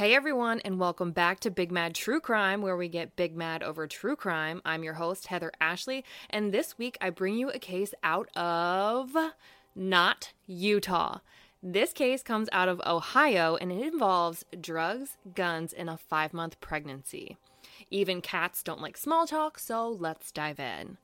Hey 0.00 0.14
everyone, 0.14 0.60
and 0.60 0.80
welcome 0.80 1.12
back 1.12 1.40
to 1.40 1.50
Big 1.50 1.70
Mad 1.70 1.94
True 1.94 2.20
Crime, 2.20 2.62
where 2.62 2.74
we 2.74 2.88
get 2.88 3.16
big 3.16 3.36
mad 3.36 3.62
over 3.62 3.86
true 3.86 4.16
crime. 4.16 4.62
I'm 4.64 4.82
your 4.82 4.94
host, 4.94 5.26
Heather 5.26 5.52
Ashley, 5.60 6.06
and 6.30 6.54
this 6.54 6.78
week 6.78 6.96
I 7.02 7.10
bring 7.10 7.34
you 7.36 7.50
a 7.50 7.58
case 7.58 7.92
out 8.02 8.34
of 8.34 9.14
not 9.74 10.32
Utah. 10.46 11.18
This 11.62 11.92
case 11.92 12.22
comes 12.22 12.48
out 12.50 12.70
of 12.70 12.80
Ohio 12.86 13.56
and 13.56 13.70
it 13.70 13.92
involves 13.92 14.46
drugs, 14.58 15.18
guns, 15.34 15.74
and 15.74 15.90
a 15.90 15.98
five 15.98 16.32
month 16.32 16.58
pregnancy. 16.62 17.36
Even 17.90 18.22
cats 18.22 18.62
don't 18.62 18.80
like 18.80 18.96
small 18.96 19.26
talk, 19.26 19.58
so 19.58 19.86
let's 19.86 20.32
dive 20.32 20.58
in. 20.58 20.96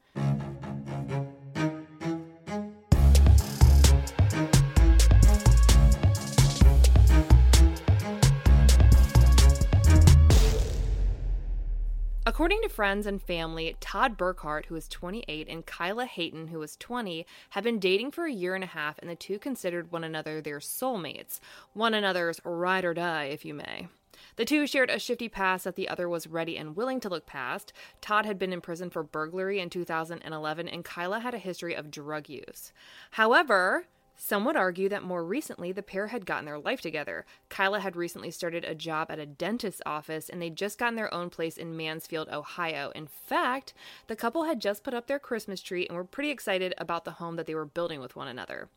According 12.36 12.60
to 12.64 12.68
friends 12.68 13.06
and 13.06 13.22
family, 13.22 13.78
Todd 13.80 14.18
Burkhart, 14.18 14.66
who 14.66 14.74
is 14.74 14.88
28, 14.88 15.48
and 15.48 15.64
Kyla 15.64 16.04
Hayton, 16.04 16.48
who 16.48 16.60
is 16.60 16.76
20, 16.76 17.24
have 17.48 17.64
been 17.64 17.78
dating 17.78 18.10
for 18.10 18.26
a 18.26 18.30
year 18.30 18.54
and 18.54 18.62
a 18.62 18.66
half, 18.66 18.98
and 18.98 19.08
the 19.08 19.16
two 19.16 19.38
considered 19.38 19.90
one 19.90 20.04
another 20.04 20.42
their 20.42 20.58
soulmates, 20.58 21.40
one 21.72 21.94
another's 21.94 22.38
ride 22.44 22.84
or 22.84 22.92
die, 22.92 23.24
if 23.24 23.46
you 23.46 23.54
may. 23.54 23.88
The 24.36 24.44
two 24.44 24.66
shared 24.66 24.90
a 24.90 24.98
shifty 24.98 25.30
past 25.30 25.64
that 25.64 25.76
the 25.76 25.88
other 25.88 26.10
was 26.10 26.26
ready 26.26 26.58
and 26.58 26.76
willing 26.76 27.00
to 27.00 27.08
look 27.08 27.24
past. 27.24 27.72
Todd 28.02 28.26
had 28.26 28.38
been 28.38 28.52
in 28.52 28.60
prison 28.60 28.90
for 28.90 29.02
burglary 29.02 29.58
in 29.58 29.70
2011, 29.70 30.68
and 30.68 30.84
Kyla 30.84 31.20
had 31.20 31.32
a 31.32 31.38
history 31.38 31.74
of 31.74 31.90
drug 31.90 32.28
use. 32.28 32.70
However, 33.12 33.86
some 34.16 34.44
would 34.44 34.56
argue 34.56 34.88
that 34.88 35.02
more 35.02 35.24
recently 35.24 35.72
the 35.72 35.82
pair 35.82 36.08
had 36.08 36.26
gotten 36.26 36.44
their 36.44 36.58
life 36.58 36.80
together. 36.80 37.26
Kyla 37.48 37.80
had 37.80 37.96
recently 37.96 38.30
started 38.30 38.64
a 38.64 38.74
job 38.74 39.10
at 39.10 39.18
a 39.18 39.26
dentist's 39.26 39.82
office 39.84 40.28
and 40.28 40.40
they'd 40.40 40.56
just 40.56 40.78
gotten 40.78 40.96
their 40.96 41.12
own 41.12 41.30
place 41.30 41.58
in 41.58 41.76
Mansfield, 41.76 42.28
Ohio. 42.30 42.90
In 42.94 43.06
fact, 43.06 43.74
the 44.06 44.16
couple 44.16 44.44
had 44.44 44.60
just 44.60 44.82
put 44.82 44.94
up 44.94 45.06
their 45.06 45.18
Christmas 45.18 45.60
tree 45.60 45.86
and 45.86 45.96
were 45.96 46.04
pretty 46.04 46.30
excited 46.30 46.74
about 46.78 47.04
the 47.04 47.12
home 47.12 47.36
that 47.36 47.46
they 47.46 47.54
were 47.54 47.66
building 47.66 48.00
with 48.00 48.16
one 48.16 48.28
another. 48.28 48.68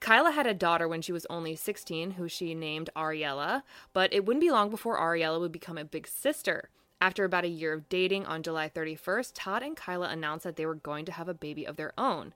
Kyla 0.00 0.30
had 0.30 0.46
a 0.46 0.54
daughter 0.54 0.88
when 0.88 1.02
she 1.02 1.12
was 1.12 1.26
only 1.28 1.54
16, 1.54 2.12
who 2.12 2.26
she 2.26 2.54
named 2.54 2.88
Ariella, 2.96 3.62
but 3.92 4.12
it 4.14 4.24
wouldn't 4.24 4.40
be 4.40 4.50
long 4.50 4.70
before 4.70 4.98
Ariella 4.98 5.38
would 5.40 5.52
become 5.52 5.76
a 5.76 5.84
big 5.84 6.06
sister. 6.06 6.70
After 7.02 7.24
about 7.24 7.44
a 7.44 7.48
year 7.48 7.72
of 7.72 7.88
dating, 7.88 8.26
on 8.26 8.42
July 8.42 8.68
31st, 8.68 9.32
Todd 9.34 9.62
and 9.62 9.76
Kyla 9.76 10.08
announced 10.08 10.44
that 10.44 10.56
they 10.56 10.66
were 10.66 10.74
going 10.74 11.04
to 11.06 11.12
have 11.12 11.28
a 11.28 11.34
baby 11.34 11.66
of 11.66 11.76
their 11.76 11.92
own. 11.98 12.34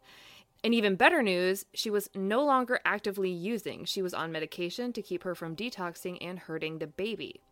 In 0.65 0.73
even 0.73 0.97
better 0.97 1.23
news, 1.23 1.67
she 1.75 1.91
was 1.91 2.09
no 2.15 2.43
longer 2.43 2.81
actively 2.87 3.29
using. 3.29 3.84
She 3.84 4.01
was 4.01 4.15
on 4.15 4.33
medication 4.33 4.95
to 4.95 5.03
keep 5.03 5.23
her 5.23 5.34
from 5.34 5.55
detoxing 5.55 6.17
and 6.23 6.39
hurting 6.39 6.79
the 6.79 6.87
baby. 6.87 7.43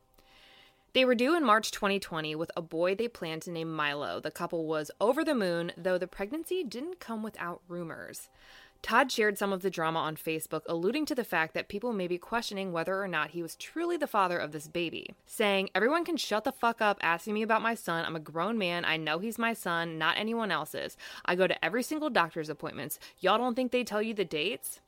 They 0.94 1.05
were 1.05 1.14
due 1.14 1.36
in 1.36 1.44
March 1.44 1.72
2020 1.72 2.34
with 2.34 2.50
a 2.56 2.62
boy 2.62 2.94
they 2.94 3.08
planned 3.08 3.42
to 3.42 3.50
name 3.50 3.70
Milo. 3.70 4.18
The 4.18 4.30
couple 4.30 4.66
was 4.66 4.90
over 4.98 5.24
the 5.24 5.34
moon, 5.34 5.72
though 5.77 5.98
the 5.98 6.06
pregnancy 6.06 6.64
didn't 6.64 7.00
come 7.00 7.22
without 7.22 7.60
rumors. 7.68 8.30
Todd 8.83 9.12
shared 9.12 9.38
some 9.38 9.52
of 9.52 9.62
the 9.62 9.70
drama 9.70 10.00
on 10.00 10.16
Facebook, 10.16 10.62
alluding 10.66 11.06
to 11.06 11.14
the 11.14 11.22
fact 11.22 11.55
that 11.55 11.69
people 11.69 11.92
may 11.92 12.08
be 12.08 12.19
questioning 12.19 12.72
whether 12.72 13.00
or 13.00 13.06
not 13.06 13.30
he 13.30 13.41
was 13.41 13.55
truly 13.55 13.97
the 13.97 14.08
father 14.08 14.36
of 14.36 14.50
this 14.50 14.66
baby, 14.66 15.14
saying, 15.24 15.70
Everyone 15.72 16.05
can 16.05 16.16
shut 16.16 16.42
the 16.42 16.50
fuck 16.50 16.83
up 16.83 16.98
asking 17.00 17.34
me 17.34 17.42
about 17.42 17.62
my 17.62 17.77
son. 17.77 18.05
I'm 18.05 18.16
a 18.16 18.20
grown 18.20 18.58
man. 18.58 18.84
I 18.84 18.97
know 18.97 19.20
he's 19.20 19.39
my 19.39 19.55
son, 19.55 19.98
not 19.98 20.19
anyone 20.19 20.50
else's. 20.50 20.97
I 21.24 21.36
go 21.36 21.47
to 21.47 21.64
every 21.64 21.84
single 21.84 22.11
doctor's 22.11 22.48
appointments. 22.48 22.98
Y'all 23.20 23.39
don't 23.39 23.55
think 23.55 23.70
they 23.70 23.84
tell 23.84 24.02
you 24.02 24.14
the 24.14 24.24
dates? 24.24 24.80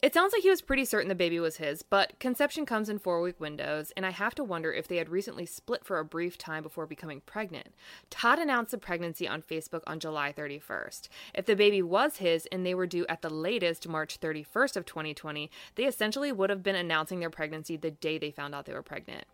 It 0.00 0.14
sounds 0.14 0.32
like 0.32 0.42
he 0.42 0.50
was 0.50 0.62
pretty 0.62 0.84
certain 0.84 1.08
the 1.08 1.16
baby 1.16 1.40
was 1.40 1.56
his, 1.56 1.82
but 1.82 2.20
conception 2.20 2.64
comes 2.64 2.88
in 2.88 3.00
four 3.00 3.20
week 3.20 3.40
windows, 3.40 3.92
and 3.96 4.06
I 4.06 4.10
have 4.10 4.32
to 4.36 4.44
wonder 4.44 4.72
if 4.72 4.86
they 4.86 4.98
had 4.98 5.08
recently 5.08 5.44
split 5.44 5.84
for 5.84 5.98
a 5.98 6.04
brief 6.04 6.38
time 6.38 6.62
before 6.62 6.86
becoming 6.86 7.20
pregnant. 7.26 7.74
Todd 8.08 8.38
announced 8.38 8.70
the 8.70 8.78
pregnancy 8.78 9.26
on 9.26 9.42
Facebook 9.42 9.82
on 9.88 9.98
July 9.98 10.32
31st. 10.32 11.08
If 11.34 11.46
the 11.46 11.56
baby 11.56 11.82
was 11.82 12.18
his 12.18 12.46
and 12.52 12.64
they 12.64 12.76
were 12.76 12.86
due 12.86 13.06
at 13.08 13.22
the 13.22 13.28
latest 13.28 13.88
March 13.88 14.20
31st 14.20 14.76
of 14.76 14.86
2020, 14.86 15.50
they 15.74 15.84
essentially 15.84 16.30
would 16.30 16.50
have 16.50 16.62
been 16.62 16.76
announcing 16.76 17.18
their 17.18 17.28
pregnancy 17.28 17.76
the 17.76 17.90
day 17.90 18.18
they 18.18 18.30
found 18.30 18.54
out 18.54 18.66
they 18.66 18.74
were 18.74 18.82
pregnant. 18.82 19.24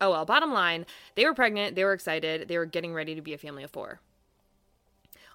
Oh 0.00 0.10
well, 0.10 0.24
bottom 0.24 0.52
line, 0.52 0.84
they 1.14 1.26
were 1.26 1.34
pregnant, 1.34 1.76
they 1.76 1.84
were 1.84 1.92
excited, 1.92 2.48
they 2.48 2.58
were 2.58 2.66
getting 2.66 2.92
ready 2.92 3.14
to 3.14 3.22
be 3.22 3.34
a 3.34 3.38
family 3.38 3.62
of 3.62 3.70
four. 3.70 4.00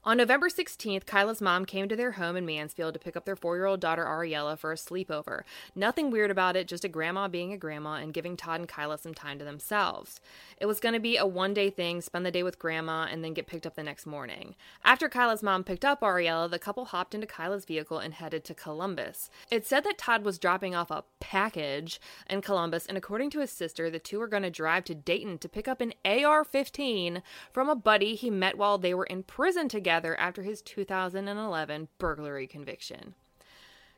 On 0.06 0.18
November 0.18 0.50
16th, 0.50 1.06
Kyla's 1.06 1.40
mom 1.40 1.64
came 1.64 1.88
to 1.88 1.96
their 1.96 2.12
home 2.12 2.36
in 2.36 2.46
Mansfield 2.46 2.94
to 2.94 3.00
pick 3.00 3.16
up 3.16 3.24
their 3.24 3.38
four 3.38 3.56
year 3.56 3.66
old 3.66 3.80
daughter 3.80 4.04
Ariella 4.04 4.60
for 4.60 4.74
a 4.74 4.76
sleepover. 4.76 5.44
Nothing 5.76 6.12
weird 6.12 6.30
about 6.30 6.58
it, 6.58 6.68
just 6.68 6.84
a 6.84 6.90
grandma 6.90 7.30
being 7.30 7.54
a 7.54 7.58
grandma 7.58 7.94
and 7.94 8.14
giving 8.14 8.36
Todd 8.36 8.60
and 8.60 8.68
Kyla 8.68 8.98
some 8.98 9.14
time 9.14 9.40
to 9.40 9.46
themselves. 9.46 10.20
It 10.58 10.66
was 10.66 10.82
going 10.82 10.92
to 10.92 11.00
be 11.00 11.16
a 11.16 11.26
one 11.26 11.54
day 11.54 11.70
thing, 11.70 12.02
spend 12.02 12.26
the 12.26 12.32
day 12.32 12.44
with 12.44 12.60
grandma, 12.60 13.08
and 13.10 13.24
then 13.24 13.34
get 13.34 13.48
picked 13.48 13.66
up 13.66 13.76
the 13.76 13.84
next 13.84 14.06
morning. 14.06 14.56
After 14.84 15.08
Kyla's 15.08 15.42
mom 15.42 15.64
picked 15.64 15.86
up 15.86 16.02
Ariella, 16.02 16.52
the 16.52 16.60
couple 16.60 16.84
hopped 16.84 17.16
into 17.16 17.26
Kyla's 17.26 17.64
vehicle 17.64 18.00
and 18.00 18.14
headed 18.14 18.44
to 18.44 18.54
Columbus. 18.54 19.30
It 19.50 19.66
said 19.66 19.86
that 19.86 19.98
Todd 19.98 20.26
was 20.26 20.38
dropping 20.38 20.76
off 20.76 20.92
a 20.92 21.06
package 21.22 22.02
in 22.30 22.42
Columbus, 22.42 22.86
and 22.88 22.98
according 22.98 23.30
to 23.30 23.40
his 23.40 23.52
sister, 23.52 23.90
the 23.90 24.00
two 24.00 24.20
were 24.20 24.28
going 24.28 24.44
to 24.44 24.52
drive 24.52 24.84
to 24.84 24.96
Dayton 24.96 25.38
to 25.38 25.48
pick 25.48 25.70
up 25.70 25.80
an 25.80 25.94
AR 26.04 26.44
15 26.44 27.24
from 27.54 27.70
a 27.70 27.76
buddy 27.76 28.16
he 28.16 28.30
met 28.30 28.58
while 28.58 28.78
they 28.78 28.94
were 28.94 29.06
in 29.06 29.24
prison 29.24 29.70
together 29.70 29.93
together 29.94 30.20
after 30.20 30.42
his 30.42 30.64
2011 30.64 31.88
burglary 32.00 32.48
conviction. 32.48 33.14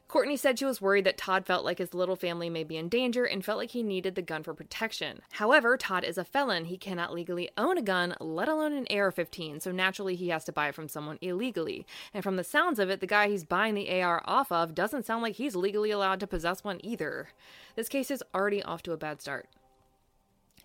Courtney 0.09 0.35
said 0.35 0.59
she 0.59 0.65
was 0.65 0.81
worried 0.81 1.05
that 1.05 1.17
Todd 1.17 1.45
felt 1.45 1.63
like 1.63 1.77
his 1.77 1.93
little 1.93 2.17
family 2.17 2.49
may 2.49 2.65
be 2.65 2.75
in 2.75 2.89
danger 2.89 3.23
and 3.23 3.43
felt 3.43 3.57
like 3.57 3.71
he 3.71 3.81
needed 3.81 4.13
the 4.13 4.21
gun 4.21 4.43
for 4.43 4.53
protection. 4.53 5.21
However, 5.31 5.77
Todd 5.77 6.03
is 6.03 6.17
a 6.17 6.25
felon. 6.25 6.65
He 6.65 6.77
cannot 6.77 7.13
legally 7.13 7.49
own 7.57 7.77
a 7.77 7.81
gun, 7.81 8.13
let 8.19 8.49
alone 8.49 8.73
an 8.73 8.87
AR 8.91 9.09
15, 9.09 9.61
so 9.61 9.71
naturally 9.71 10.15
he 10.15 10.27
has 10.27 10.43
to 10.43 10.51
buy 10.51 10.67
it 10.67 10.75
from 10.75 10.89
someone 10.89 11.17
illegally. 11.21 11.87
And 12.13 12.23
from 12.23 12.35
the 12.35 12.43
sounds 12.43 12.77
of 12.77 12.89
it, 12.89 12.99
the 12.99 13.07
guy 13.07 13.29
he's 13.29 13.45
buying 13.45 13.73
the 13.73 13.89
AR 14.01 14.21
off 14.25 14.51
of 14.51 14.75
doesn't 14.75 15.05
sound 15.05 15.23
like 15.23 15.37
he's 15.37 15.55
legally 15.55 15.91
allowed 15.91 16.19
to 16.19 16.27
possess 16.27 16.63
one 16.63 16.81
either. 16.83 17.29
This 17.75 17.87
case 17.87 18.11
is 18.11 18.23
already 18.33 18.61
off 18.61 18.83
to 18.83 18.91
a 18.91 18.97
bad 18.97 19.21
start. 19.21 19.47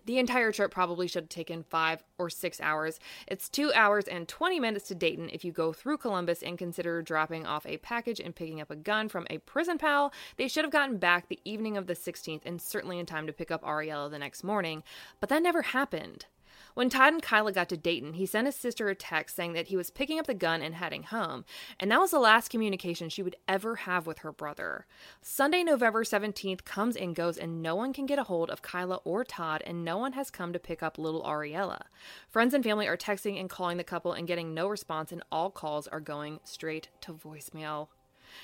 The 0.06 0.18
entire 0.18 0.52
trip 0.52 0.70
probably 0.70 1.06
should 1.06 1.24
have 1.24 1.28
taken 1.28 1.62
five 1.62 2.02
or 2.18 2.30
six 2.30 2.60
hours. 2.60 2.98
It's 3.26 3.48
two 3.48 3.72
hours 3.74 4.04
and 4.06 4.26
20 4.26 4.60
minutes 4.60 4.88
to 4.88 4.94
Dayton 4.94 5.30
if 5.32 5.44
you 5.44 5.52
go 5.52 5.72
through 5.72 5.98
Columbus 5.98 6.42
and 6.42 6.58
consider 6.58 7.02
dropping 7.02 7.46
off 7.46 7.66
a 7.66 7.76
package 7.78 8.20
and 8.20 8.34
picking 8.34 8.60
up 8.60 8.70
a 8.70 8.76
gun 8.76 9.08
from 9.08 9.26
a 9.30 9.38
prison 9.38 9.78
pal. 9.78 10.12
They 10.36 10.48
should 10.48 10.64
have 10.64 10.72
gotten 10.72 10.98
back 10.98 11.28
the 11.28 11.40
evening 11.44 11.76
of 11.76 11.86
the 11.86 11.94
16th 11.94 12.42
and 12.44 12.60
certainly 12.60 12.98
in 12.98 13.06
time 13.06 13.26
to 13.26 13.32
pick 13.32 13.50
up 13.50 13.62
Ariella 13.62 14.10
the 14.10 14.18
next 14.18 14.42
morning, 14.42 14.82
but 15.20 15.28
that 15.28 15.42
never 15.42 15.62
happened. 15.62 16.26
When 16.74 16.88
Todd 16.88 17.12
and 17.12 17.22
Kyla 17.22 17.52
got 17.52 17.68
to 17.70 17.76
Dayton, 17.76 18.14
he 18.14 18.26
sent 18.26 18.46
his 18.46 18.56
sister 18.56 18.88
a 18.88 18.94
text 18.94 19.36
saying 19.36 19.52
that 19.54 19.68
he 19.68 19.76
was 19.76 19.90
picking 19.90 20.18
up 20.18 20.26
the 20.26 20.34
gun 20.34 20.62
and 20.62 20.74
heading 20.74 21.02
home, 21.04 21.44
and 21.78 21.90
that 21.90 22.00
was 22.00 22.10
the 22.10 22.18
last 22.18 22.50
communication 22.50 23.08
she 23.08 23.22
would 23.22 23.36
ever 23.48 23.76
have 23.76 24.06
with 24.06 24.18
her 24.18 24.32
brother. 24.32 24.86
Sunday, 25.20 25.62
November 25.62 26.04
17th 26.04 26.64
comes 26.64 26.96
and 26.96 27.14
goes, 27.14 27.36
and 27.36 27.62
no 27.62 27.74
one 27.74 27.92
can 27.92 28.06
get 28.06 28.18
a 28.18 28.24
hold 28.24 28.50
of 28.50 28.62
Kyla 28.62 28.96
or 29.04 29.24
Todd, 29.24 29.62
and 29.66 29.84
no 29.84 29.98
one 29.98 30.12
has 30.12 30.30
come 30.30 30.52
to 30.52 30.58
pick 30.58 30.82
up 30.82 30.98
little 30.98 31.22
Ariella. 31.22 31.82
Friends 32.28 32.54
and 32.54 32.64
family 32.64 32.86
are 32.86 32.96
texting 32.96 33.38
and 33.38 33.50
calling 33.50 33.76
the 33.76 33.84
couple 33.84 34.12
and 34.12 34.26
getting 34.26 34.54
no 34.54 34.68
response, 34.68 35.12
and 35.12 35.22
all 35.30 35.50
calls 35.50 35.88
are 35.88 36.00
going 36.00 36.40
straight 36.44 36.88
to 37.02 37.12
voicemail. 37.12 37.88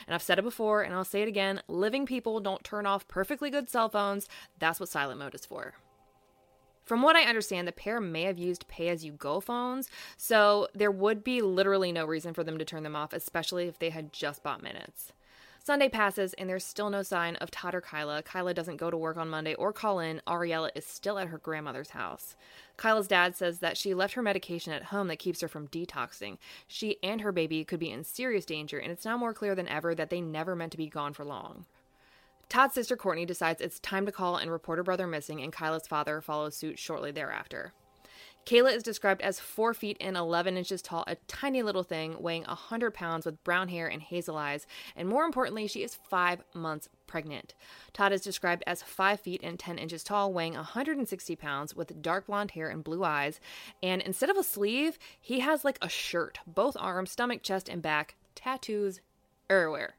And 0.06 0.14
I've 0.14 0.22
said 0.22 0.38
it 0.38 0.42
before, 0.42 0.82
and 0.82 0.94
I'll 0.94 1.04
say 1.04 1.22
it 1.22 1.28
again 1.28 1.62
living 1.68 2.06
people 2.06 2.40
don't 2.40 2.64
turn 2.64 2.86
off 2.86 3.08
perfectly 3.08 3.50
good 3.50 3.70
cell 3.70 3.88
phones. 3.88 4.28
That's 4.58 4.80
what 4.80 4.88
silent 4.88 5.20
mode 5.20 5.34
is 5.34 5.46
for. 5.46 5.74
From 6.86 7.02
what 7.02 7.16
I 7.16 7.24
understand, 7.24 7.66
the 7.66 7.72
pair 7.72 8.00
may 8.00 8.22
have 8.22 8.38
used 8.38 8.68
pay 8.68 8.88
as 8.88 9.04
you 9.04 9.10
go 9.10 9.40
phones, 9.40 9.90
so 10.16 10.68
there 10.72 10.90
would 10.90 11.24
be 11.24 11.42
literally 11.42 11.90
no 11.90 12.06
reason 12.06 12.32
for 12.32 12.44
them 12.44 12.58
to 12.58 12.64
turn 12.64 12.84
them 12.84 12.94
off, 12.94 13.12
especially 13.12 13.66
if 13.66 13.80
they 13.80 13.90
had 13.90 14.12
just 14.12 14.44
bought 14.44 14.62
minutes. 14.62 15.12
Sunday 15.66 15.88
passes 15.88 16.32
and 16.34 16.48
there's 16.48 16.64
still 16.64 16.90
no 16.90 17.02
sign 17.02 17.34
of 17.36 17.50
Todd 17.50 17.74
or 17.74 17.80
Kyla. 17.80 18.22
Kyla 18.22 18.54
doesn't 18.54 18.76
go 18.76 18.88
to 18.88 18.96
work 18.96 19.16
on 19.16 19.28
Monday 19.28 19.54
or 19.54 19.72
call 19.72 19.98
in. 19.98 20.22
Ariella 20.24 20.70
is 20.76 20.86
still 20.86 21.18
at 21.18 21.26
her 21.26 21.38
grandmother's 21.38 21.90
house. 21.90 22.36
Kyla's 22.76 23.08
dad 23.08 23.34
says 23.34 23.58
that 23.58 23.76
she 23.76 23.92
left 23.92 24.14
her 24.14 24.22
medication 24.22 24.72
at 24.72 24.84
home 24.84 25.08
that 25.08 25.18
keeps 25.18 25.40
her 25.40 25.48
from 25.48 25.66
detoxing. 25.66 26.38
She 26.68 26.98
and 27.02 27.20
her 27.20 27.32
baby 27.32 27.64
could 27.64 27.80
be 27.80 27.90
in 27.90 28.04
serious 28.04 28.44
danger, 28.44 28.78
and 28.78 28.92
it's 28.92 29.04
now 29.04 29.16
more 29.16 29.34
clear 29.34 29.56
than 29.56 29.66
ever 29.66 29.92
that 29.96 30.08
they 30.08 30.20
never 30.20 30.54
meant 30.54 30.70
to 30.70 30.78
be 30.78 30.86
gone 30.86 31.14
for 31.14 31.24
long. 31.24 31.64
Todd's 32.48 32.74
sister 32.74 32.96
Courtney 32.96 33.26
decides 33.26 33.60
it's 33.60 33.80
time 33.80 34.06
to 34.06 34.12
call 34.12 34.36
and 34.36 34.50
report 34.50 34.78
her 34.78 34.84
brother 34.84 35.06
missing, 35.06 35.42
and 35.42 35.52
Kyla's 35.52 35.86
father 35.86 36.20
follows 36.20 36.56
suit 36.56 36.78
shortly 36.78 37.10
thereafter. 37.10 37.72
Kyla 38.48 38.70
is 38.70 38.84
described 38.84 39.22
as 39.22 39.40
4 39.40 39.74
feet 39.74 39.96
and 40.00 40.16
11 40.16 40.56
inches 40.56 40.80
tall, 40.80 41.02
a 41.08 41.16
tiny 41.26 41.64
little 41.64 41.82
thing 41.82 42.22
weighing 42.22 42.44
100 42.44 42.94
pounds 42.94 43.26
with 43.26 43.42
brown 43.42 43.66
hair 43.66 43.88
and 43.88 44.00
hazel 44.00 44.36
eyes, 44.36 44.68
and 44.94 45.08
more 45.08 45.24
importantly, 45.24 45.66
she 45.66 45.82
is 45.82 45.98
5 46.08 46.44
months 46.54 46.88
pregnant. 47.08 47.56
Todd 47.92 48.12
is 48.12 48.20
described 48.20 48.62
as 48.64 48.82
5 48.82 49.18
feet 49.18 49.40
and 49.42 49.58
10 49.58 49.78
inches 49.78 50.04
tall, 50.04 50.32
weighing 50.32 50.54
160 50.54 51.34
pounds 51.34 51.74
with 51.74 52.00
dark 52.00 52.26
blonde 52.26 52.52
hair 52.52 52.68
and 52.68 52.84
blue 52.84 53.02
eyes, 53.02 53.40
and 53.82 54.00
instead 54.00 54.30
of 54.30 54.36
a 54.36 54.44
sleeve, 54.44 54.96
he 55.20 55.40
has 55.40 55.64
like 55.64 55.78
a 55.82 55.88
shirt, 55.88 56.38
both 56.46 56.76
arms, 56.78 57.10
stomach, 57.10 57.42
chest, 57.42 57.68
and 57.68 57.82
back, 57.82 58.14
tattoos 58.36 59.00
everywhere. 59.50 59.96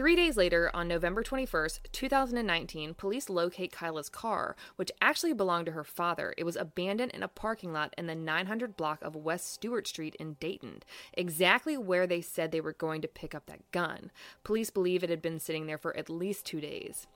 Three 0.00 0.16
days 0.16 0.38
later, 0.38 0.70
on 0.72 0.88
November 0.88 1.22
21st, 1.22 1.80
2019, 1.92 2.94
police 2.94 3.28
locate 3.28 3.70
Kyla's 3.70 4.08
car, 4.08 4.56
which 4.76 4.90
actually 5.02 5.34
belonged 5.34 5.66
to 5.66 5.72
her 5.72 5.84
father. 5.84 6.32
It 6.38 6.44
was 6.44 6.56
abandoned 6.56 7.12
in 7.12 7.22
a 7.22 7.28
parking 7.28 7.74
lot 7.74 7.92
in 7.98 8.06
the 8.06 8.14
900 8.14 8.78
block 8.78 9.02
of 9.02 9.14
West 9.14 9.52
Stewart 9.52 9.86
Street 9.86 10.14
in 10.14 10.38
Dayton, 10.40 10.82
exactly 11.12 11.76
where 11.76 12.06
they 12.06 12.22
said 12.22 12.50
they 12.50 12.62
were 12.62 12.72
going 12.72 13.02
to 13.02 13.08
pick 13.08 13.34
up 13.34 13.44
that 13.44 13.70
gun. 13.72 14.10
Police 14.42 14.70
believe 14.70 15.04
it 15.04 15.10
had 15.10 15.20
been 15.20 15.38
sitting 15.38 15.66
there 15.66 15.76
for 15.76 15.94
at 15.94 16.08
least 16.08 16.46
two 16.46 16.62
days. 16.62 17.06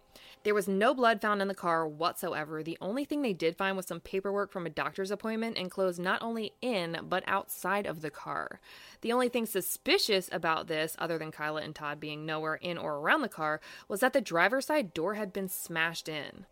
There 0.45 0.55
was 0.55 0.69
no 0.69 0.93
blood 0.93 1.23
found 1.23 1.41
in 1.41 1.49
the 1.49 1.55
car 1.55 1.89
whatsoever. 1.89 2.63
The 2.63 2.77
only 2.79 3.07
thing 3.07 3.23
they 3.23 3.33
did 3.33 3.57
find 3.57 3.79
was 3.79 3.87
some 3.87 4.01
paperwork 4.01 4.53
from 4.53 4.67
a 4.67 4.71
doctor's 4.71 5.11
appointment 5.11 5.57
and 5.57 5.71
clothes 5.71 5.99
not 5.99 6.23
only 6.23 6.53
in, 6.61 6.99
but 7.09 7.25
outside 7.27 7.87
of 7.87 8.03
the 8.03 8.11
car. 8.11 8.61
The 9.01 9.11
only 9.11 9.31
thing 9.31 9.47
suspicious 9.47 10.29
about 10.31 10.67
this, 10.67 10.97
other 10.99 11.17
than 11.17 11.33
Kyla 11.33 11.63
and 11.63 11.75
Todd 11.75 11.99
being 11.99 12.27
nowhere 12.27 12.57
in 12.57 12.77
or 12.77 12.97
around 12.99 13.23
the 13.23 13.29
car, 13.31 13.63
was 13.89 14.01
that 14.01 14.13
the 14.13 14.21
driver's 14.21 14.67
side 14.67 14.93
door 14.93 15.15
had 15.15 15.33
been 15.33 15.49
smashed 15.49 16.11
in. 16.11 16.45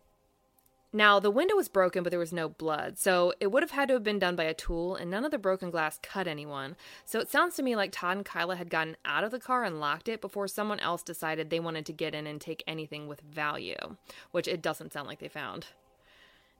Now, 0.95 1.19
the 1.19 1.31
window 1.31 1.55
was 1.55 1.69
broken, 1.69 2.03
but 2.03 2.11
there 2.11 2.19
was 2.19 2.31
no 2.31 2.47
blood, 2.47 2.99
so 2.99 3.33
it 3.39 3.51
would 3.51 3.63
have 3.63 3.71
had 3.71 3.87
to 3.87 3.95
have 3.95 4.03
been 4.03 4.19
done 4.19 4.35
by 4.35 4.43
a 4.43 4.53
tool, 4.53 4.95
and 4.95 5.09
none 5.09 5.25
of 5.25 5.31
the 5.31 5.39
broken 5.39 5.71
glass 5.71 5.99
cut 6.03 6.27
anyone. 6.27 6.75
So 7.03 7.19
it 7.19 7.31
sounds 7.31 7.55
to 7.55 7.63
me 7.63 7.75
like 7.75 7.91
Todd 7.91 8.17
and 8.17 8.25
Kyla 8.25 8.57
had 8.57 8.69
gotten 8.69 8.95
out 9.03 9.23
of 9.23 9.31
the 9.31 9.39
car 9.39 9.63
and 9.63 9.79
locked 9.79 10.07
it 10.07 10.21
before 10.21 10.47
someone 10.47 10.79
else 10.79 11.01
decided 11.01 11.49
they 11.49 11.59
wanted 11.59 11.87
to 11.87 11.93
get 11.93 12.13
in 12.13 12.27
and 12.27 12.39
take 12.39 12.63
anything 12.67 13.07
with 13.07 13.21
value, 13.21 13.97
which 14.29 14.47
it 14.47 14.61
doesn't 14.61 14.93
sound 14.93 15.07
like 15.07 15.17
they 15.17 15.27
found. 15.27 15.65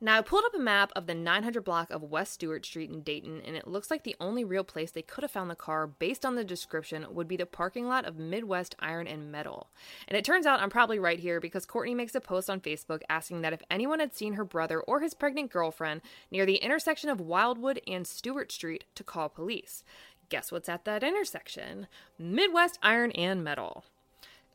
Now, 0.03 0.17
I 0.17 0.21
pulled 0.21 0.44
up 0.44 0.53
a 0.53 0.59
map 0.59 0.91
of 0.97 1.07
the 1.07 1.15
900 1.15 1.63
block 1.63 1.89
of 1.89 2.03
West 2.03 2.33
Stewart 2.33 2.65
Street 2.65 2.89
in 2.89 3.03
Dayton, 3.03 3.41
and 3.45 3.55
it 3.55 3.69
looks 3.69 3.89
like 3.89 4.03
the 4.03 4.17
only 4.19 4.44
real 4.44 4.65
place 4.65 4.91
they 4.91 5.01
could 5.01 5.23
have 5.23 5.31
found 5.31 5.50
the 5.50 5.55
car, 5.55 5.88
based 5.88 6.25
on 6.25 6.35
the 6.35 6.44
description, 6.44 7.05
would 7.11 7.25
be 7.25 7.38
the 7.38 7.45
parking 7.45 7.88
lot 7.88 8.03
of 8.03 8.17
Midwest 8.17 8.75
Iron 8.79 9.07
and 9.07 9.31
Metal. 9.31 9.69
And 10.09 10.17
it 10.17 10.25
turns 10.25 10.45
out 10.45 10.59
I'm 10.59 10.69
probably 10.69 11.00
right 11.00 11.19
here 11.19 11.39
because 11.39 11.65
Courtney 11.65 11.95
makes 11.95 12.15
a 12.15 12.19
post 12.19 12.50
on 12.50 12.59
Facebook 12.59 13.00
asking 13.07 13.44
that 13.44 13.53
if 13.53 13.61
anyone 13.71 14.01
had 14.01 14.13
seen 14.13 14.33
her 14.33 14.44
brother 14.44 14.81
or 14.81 15.00
his 15.00 15.13
pregnant 15.13 15.53
girlfriend 15.53 16.01
near 16.29 16.45
the 16.45 16.57
intersection 16.57 17.09
of 17.09 17.21
Wildwood 17.21 17.79
and 17.88 18.05
Stewart 18.05 18.51
Street 18.51 18.83
to 18.95 19.05
call 19.05 19.29
police. 19.29 19.85
Guess 20.27 20.51
what's 20.51 20.67
at 20.67 20.83
that 20.83 21.03
intersection? 21.03 21.88
Midwest 22.19 22.77
Iron 22.83 23.11
and 23.11 23.41
Metal. 23.41 23.85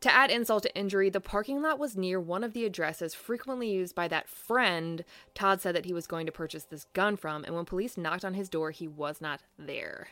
To 0.03 0.15
add 0.15 0.31
insult 0.31 0.63
to 0.63 0.77
injury, 0.77 1.11
the 1.11 1.21
parking 1.21 1.61
lot 1.61 1.79
was 1.79 1.97
near 1.97 2.21
one 2.21 2.45
of 2.45 2.53
the 2.53 2.65
addresses 2.65 3.15
frequently 3.15 3.71
used 3.71 3.95
by 3.95 4.07
that 4.09 4.29
friend 4.29 5.05
Todd 5.35 5.61
said 5.61 5.75
that 5.75 5.87
he 5.87 5.93
was 5.93 6.07
going 6.07 6.27
to 6.27 6.33
purchase 6.33 6.65
this 6.65 6.87
gun 6.93 7.17
from, 7.17 7.45
and 7.45 7.55
when 7.55 7.65
police 7.65 7.97
knocked 7.97 8.25
on 8.25 8.35
his 8.35 8.49
door, 8.49 8.71
he 8.71 8.87
was 8.87 9.21
not 9.21 9.41
there. 9.59 10.09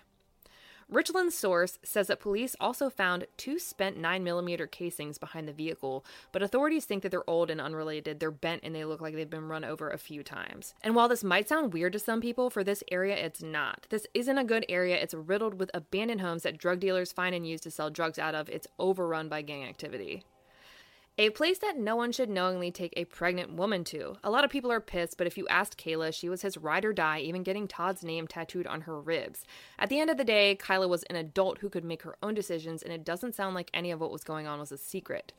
Richland's 0.88 1.34
source 1.34 1.80
says 1.82 2.06
that 2.06 2.20
police 2.20 2.54
also 2.60 2.88
found 2.88 3.26
two 3.36 3.58
spent 3.58 4.00
9mm 4.00 4.70
casings 4.70 5.18
behind 5.18 5.48
the 5.48 5.52
vehicle, 5.52 6.04
but 6.30 6.42
authorities 6.42 6.84
think 6.84 7.02
that 7.02 7.10
they're 7.10 7.28
old 7.28 7.50
and 7.50 7.60
unrelated. 7.60 8.20
They're 8.20 8.30
bent 8.30 8.62
and 8.62 8.72
they 8.72 8.84
look 8.84 9.00
like 9.00 9.16
they've 9.16 9.28
been 9.28 9.48
run 9.48 9.64
over 9.64 9.90
a 9.90 9.98
few 9.98 10.22
times. 10.22 10.74
And 10.82 10.94
while 10.94 11.08
this 11.08 11.24
might 11.24 11.48
sound 11.48 11.72
weird 11.72 11.94
to 11.94 11.98
some 11.98 12.20
people, 12.20 12.50
for 12.50 12.62
this 12.62 12.84
area 12.92 13.16
it's 13.16 13.42
not. 13.42 13.88
This 13.90 14.06
isn't 14.14 14.38
a 14.38 14.44
good 14.44 14.64
area. 14.68 14.96
It's 14.96 15.12
riddled 15.12 15.58
with 15.58 15.72
abandoned 15.74 16.20
homes 16.20 16.44
that 16.44 16.56
drug 16.56 16.78
dealers 16.78 17.10
find 17.10 17.34
and 17.34 17.44
use 17.44 17.62
to 17.62 17.70
sell 17.72 17.90
drugs 17.90 18.18
out 18.18 18.36
of. 18.36 18.48
It's 18.48 18.68
overrun 18.78 19.28
by 19.28 19.42
gang 19.42 19.64
activity. 19.64 20.22
A 21.18 21.30
place 21.30 21.56
that 21.60 21.78
no 21.78 21.96
one 21.96 22.12
should 22.12 22.28
knowingly 22.28 22.70
take 22.70 22.92
a 22.94 23.06
pregnant 23.06 23.54
woman 23.54 23.84
to. 23.84 24.18
A 24.22 24.28
lot 24.28 24.44
of 24.44 24.50
people 24.50 24.70
are 24.70 24.80
pissed, 24.80 25.16
but 25.16 25.26
if 25.26 25.38
you 25.38 25.48
asked 25.48 25.82
Kyla, 25.82 26.12
she 26.12 26.28
was 26.28 26.42
his 26.42 26.58
ride 26.58 26.84
or 26.84 26.92
die, 26.92 27.20
even 27.20 27.42
getting 27.42 27.66
Todd's 27.66 28.04
name 28.04 28.26
tattooed 28.26 28.66
on 28.66 28.82
her 28.82 29.00
ribs. 29.00 29.42
At 29.78 29.88
the 29.88 29.98
end 29.98 30.10
of 30.10 30.18
the 30.18 30.24
day, 30.24 30.56
Kyla 30.56 30.88
was 30.88 31.04
an 31.04 31.16
adult 31.16 31.58
who 31.58 31.70
could 31.70 31.86
make 31.86 32.02
her 32.02 32.18
own 32.22 32.34
decisions, 32.34 32.82
and 32.82 32.92
it 32.92 33.02
doesn't 33.02 33.34
sound 33.34 33.54
like 33.54 33.70
any 33.72 33.90
of 33.90 33.98
what 33.98 34.12
was 34.12 34.24
going 34.24 34.46
on 34.46 34.58
was 34.58 34.70
a 34.70 34.76
secret. 34.76 35.32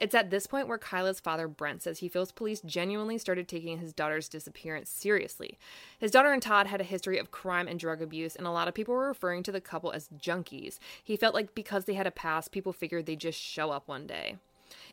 It's 0.00 0.14
at 0.14 0.30
this 0.30 0.46
point 0.46 0.66
where 0.66 0.78
Kyla's 0.78 1.20
father, 1.20 1.46
Brent, 1.46 1.82
says 1.82 1.98
he 1.98 2.08
feels 2.08 2.32
police 2.32 2.62
genuinely 2.62 3.18
started 3.18 3.48
taking 3.48 3.80
his 3.80 3.92
daughter's 3.92 4.30
disappearance 4.30 4.88
seriously. 4.88 5.58
His 5.98 6.10
daughter 6.10 6.32
and 6.32 6.40
Todd 6.40 6.68
had 6.68 6.80
a 6.80 6.84
history 6.84 7.18
of 7.18 7.30
crime 7.30 7.68
and 7.68 7.78
drug 7.78 8.00
abuse, 8.00 8.34
and 8.34 8.46
a 8.46 8.50
lot 8.50 8.66
of 8.66 8.72
people 8.72 8.94
were 8.94 9.08
referring 9.08 9.42
to 9.42 9.52
the 9.52 9.60
couple 9.60 9.92
as 9.92 10.08
junkies. 10.18 10.78
He 11.04 11.16
felt 11.16 11.34
like 11.34 11.54
because 11.54 11.84
they 11.84 11.94
had 11.94 12.06
a 12.06 12.10
past, 12.10 12.50
people 12.50 12.72
figured 12.72 13.04
they'd 13.04 13.20
just 13.20 13.38
show 13.38 13.70
up 13.70 13.86
one 13.86 14.06
day. 14.06 14.36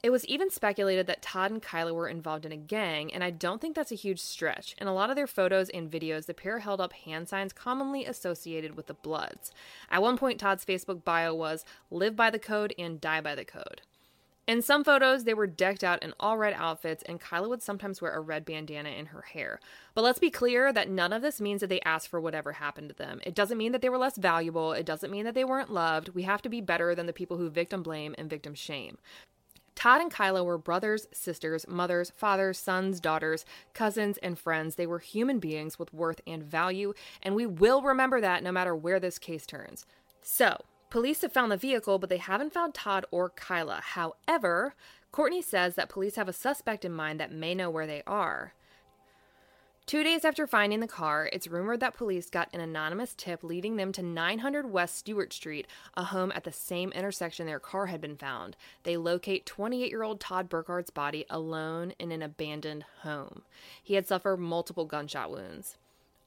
It 0.01 0.12
was 0.12 0.25
even 0.28 0.50
speculated 0.50 1.07
that 1.07 1.22
Todd 1.22 1.51
and 1.51 1.62
Kyla 1.62 1.94
were 1.94 2.07
involved 2.07 2.46
in 2.46 2.54
a 2.54 2.57
gang, 2.57 3.13
and 3.13 3.22
I 3.22 3.31
don't 3.31 3.60
think 3.60 3.75
that's 3.75 3.92
a 3.92 3.96
huge 3.96 4.22
stretch. 4.22 4.74
In 4.78 4.88
a 4.88 4.94
lot 4.94 5.10
of 5.10 5.18
their 5.18 5.28
photos 5.28 5.69
and 5.69 5.92
videos, 5.92 6.25
the 6.25 6.34
pair 6.34 6.60
held 6.60 6.80
up 6.80 6.94
hand 6.94 7.28
signs 7.28 7.51
commonly 7.51 8.06
associated 8.06 8.78
with 8.78 8.88
the 8.88 8.94
Bloods. 8.94 9.51
At 9.92 10.01
one 10.01 10.18
point, 10.18 10.40
Todd's 10.40 10.63
Facebook 10.63 11.04
bio 11.04 11.36
was 11.36 11.66
live 11.92 12.16
by 12.16 12.30
the 12.30 12.40
code 12.40 12.74
and 12.80 13.01
die 13.01 13.19
by 13.19 13.36
the 13.36 13.44
code. 13.44 13.81
In 14.48 14.62
some 14.62 14.86
photos, 14.86 15.25
they 15.25 15.34
were 15.34 15.46
decked 15.46 15.84
out 15.84 16.01
in 16.01 16.13
all 16.18 16.38
red 16.38 16.56
outfits, 16.57 17.04
and 17.04 17.19
Kyla 17.19 17.50
would 17.50 17.62
sometimes 17.62 18.01
wear 18.01 18.13
a 18.13 18.22
red 18.22 18.46
bandana 18.46 18.90
in 18.90 19.07
her 19.07 19.22
hair. 19.22 19.60
But 19.94 20.06
let's 20.06 20.18
be 20.18 20.31
clear 20.31 20.72
that 20.72 20.90
none 20.90 21.12
of 21.12 21.22
this 21.22 21.42
means 21.42 21.60
that 21.60 21.68
they 21.68 21.81
asked 21.81 22.07
for 22.07 22.22
whatever 22.22 22.54
happened 22.54 22.90
to 22.90 22.96
them. 22.96 23.19
It 23.24 23.36
doesn't 23.36 23.57
mean 23.57 23.74
that 23.74 23.81
they 23.81 23.90
were 23.90 23.98
less 23.98 24.18
valuable. 24.18 24.72
It 24.72 24.86
doesn't 24.86 25.12
mean 25.12 25.25
that 25.25 25.36
they 25.36 25.44
weren't 25.44 25.74
loved. 25.74 26.16
We 26.16 26.24
have 26.24 26.42
to 26.44 26.50
be 26.50 26.62
better 26.62 26.96
than 26.96 27.06
the 27.06 27.13
people 27.13 27.38
who 27.38 27.50
victim 27.50 27.84
blame 27.84 28.16
and 28.18 28.30
victim 28.30 28.56
shame. 28.56 28.98
Todd 29.80 30.02
and 30.02 30.12
Kyla 30.12 30.44
were 30.44 30.58
brothers, 30.58 31.08
sisters, 31.14 31.66
mothers, 31.66 32.12
fathers, 32.18 32.60
sons, 32.60 33.00
daughters, 33.00 33.46
cousins, 33.74 34.18
and 34.18 34.38
friends. 34.38 34.76
They 34.76 34.86
were 34.86 35.00
human 35.00 35.40
beings 35.40 35.80
with 35.80 35.94
worth 35.94 36.20
and 36.28 36.44
value, 36.44 36.94
and 37.24 37.34
we 37.34 37.46
will 37.46 37.81
remember 37.81 38.20
that 38.20 38.44
no 38.44 38.52
matter 38.52 38.76
where 38.76 39.00
this 39.00 39.18
case 39.18 39.46
turns. 39.46 39.86
So, 40.22 40.66
police 40.90 41.22
have 41.22 41.31
found 41.31 41.50
the 41.50 41.56
vehicle, 41.56 41.98
but 41.98 42.10
they 42.10 42.18
haven't 42.18 42.52
found 42.52 42.74
Todd 42.74 43.06
or 43.10 43.30
Kyla. 43.30 43.80
However, 43.81 44.76
Courtney 45.14 45.42
says 45.42 45.76
that 45.76 45.88
police 45.88 46.18
have 46.18 46.28
a 46.28 46.34
suspect 46.34 46.84
in 46.84 46.92
mind 46.92 47.18
that 47.22 47.32
may 47.32 47.56
know 47.56 47.70
where 47.70 47.88
they 47.88 48.04
are. 48.06 48.52
Two 49.89 50.03
days 50.03 50.24
after 50.24 50.45
finding 50.45 50.81
the 50.81 50.88
car, 50.88 51.27
it's 51.33 51.47
rumored 51.47 51.80
that 51.80 51.97
police 51.97 52.30
got 52.30 52.47
an 52.53 52.59
anonymous 52.59 53.15
tip 53.15 53.44
leading 53.44 53.75
them 53.75 53.91
to 53.94 54.03
900 54.03 54.71
West 54.71 54.95
Stewart 54.95 55.33
Street, 55.33 55.65
a 55.95 56.03
home 56.03 56.31
at 56.36 56.44
the 56.44 56.51
same 56.51 56.91
intersection 56.91 57.47
their 57.47 57.59
car 57.59 57.88
had 57.88 58.00
been 58.00 58.15
found. 58.15 58.56
They 58.83 58.97
locate 58.97 59.47
28 59.47 59.89
year 59.89 60.03
old 60.03 60.19
Todd 60.19 60.47
Burkhart's 60.47 60.91
body 60.91 61.25
alone 61.27 61.96
in 61.98 62.12
an 62.12 62.22
abandoned 62.22 62.86
home. 63.01 63.41
He 63.81 63.96
had 63.96 64.08
suffered 64.08 64.38
multiple 64.38 64.86
gunshot 64.86 65.31
wounds. 65.31 65.75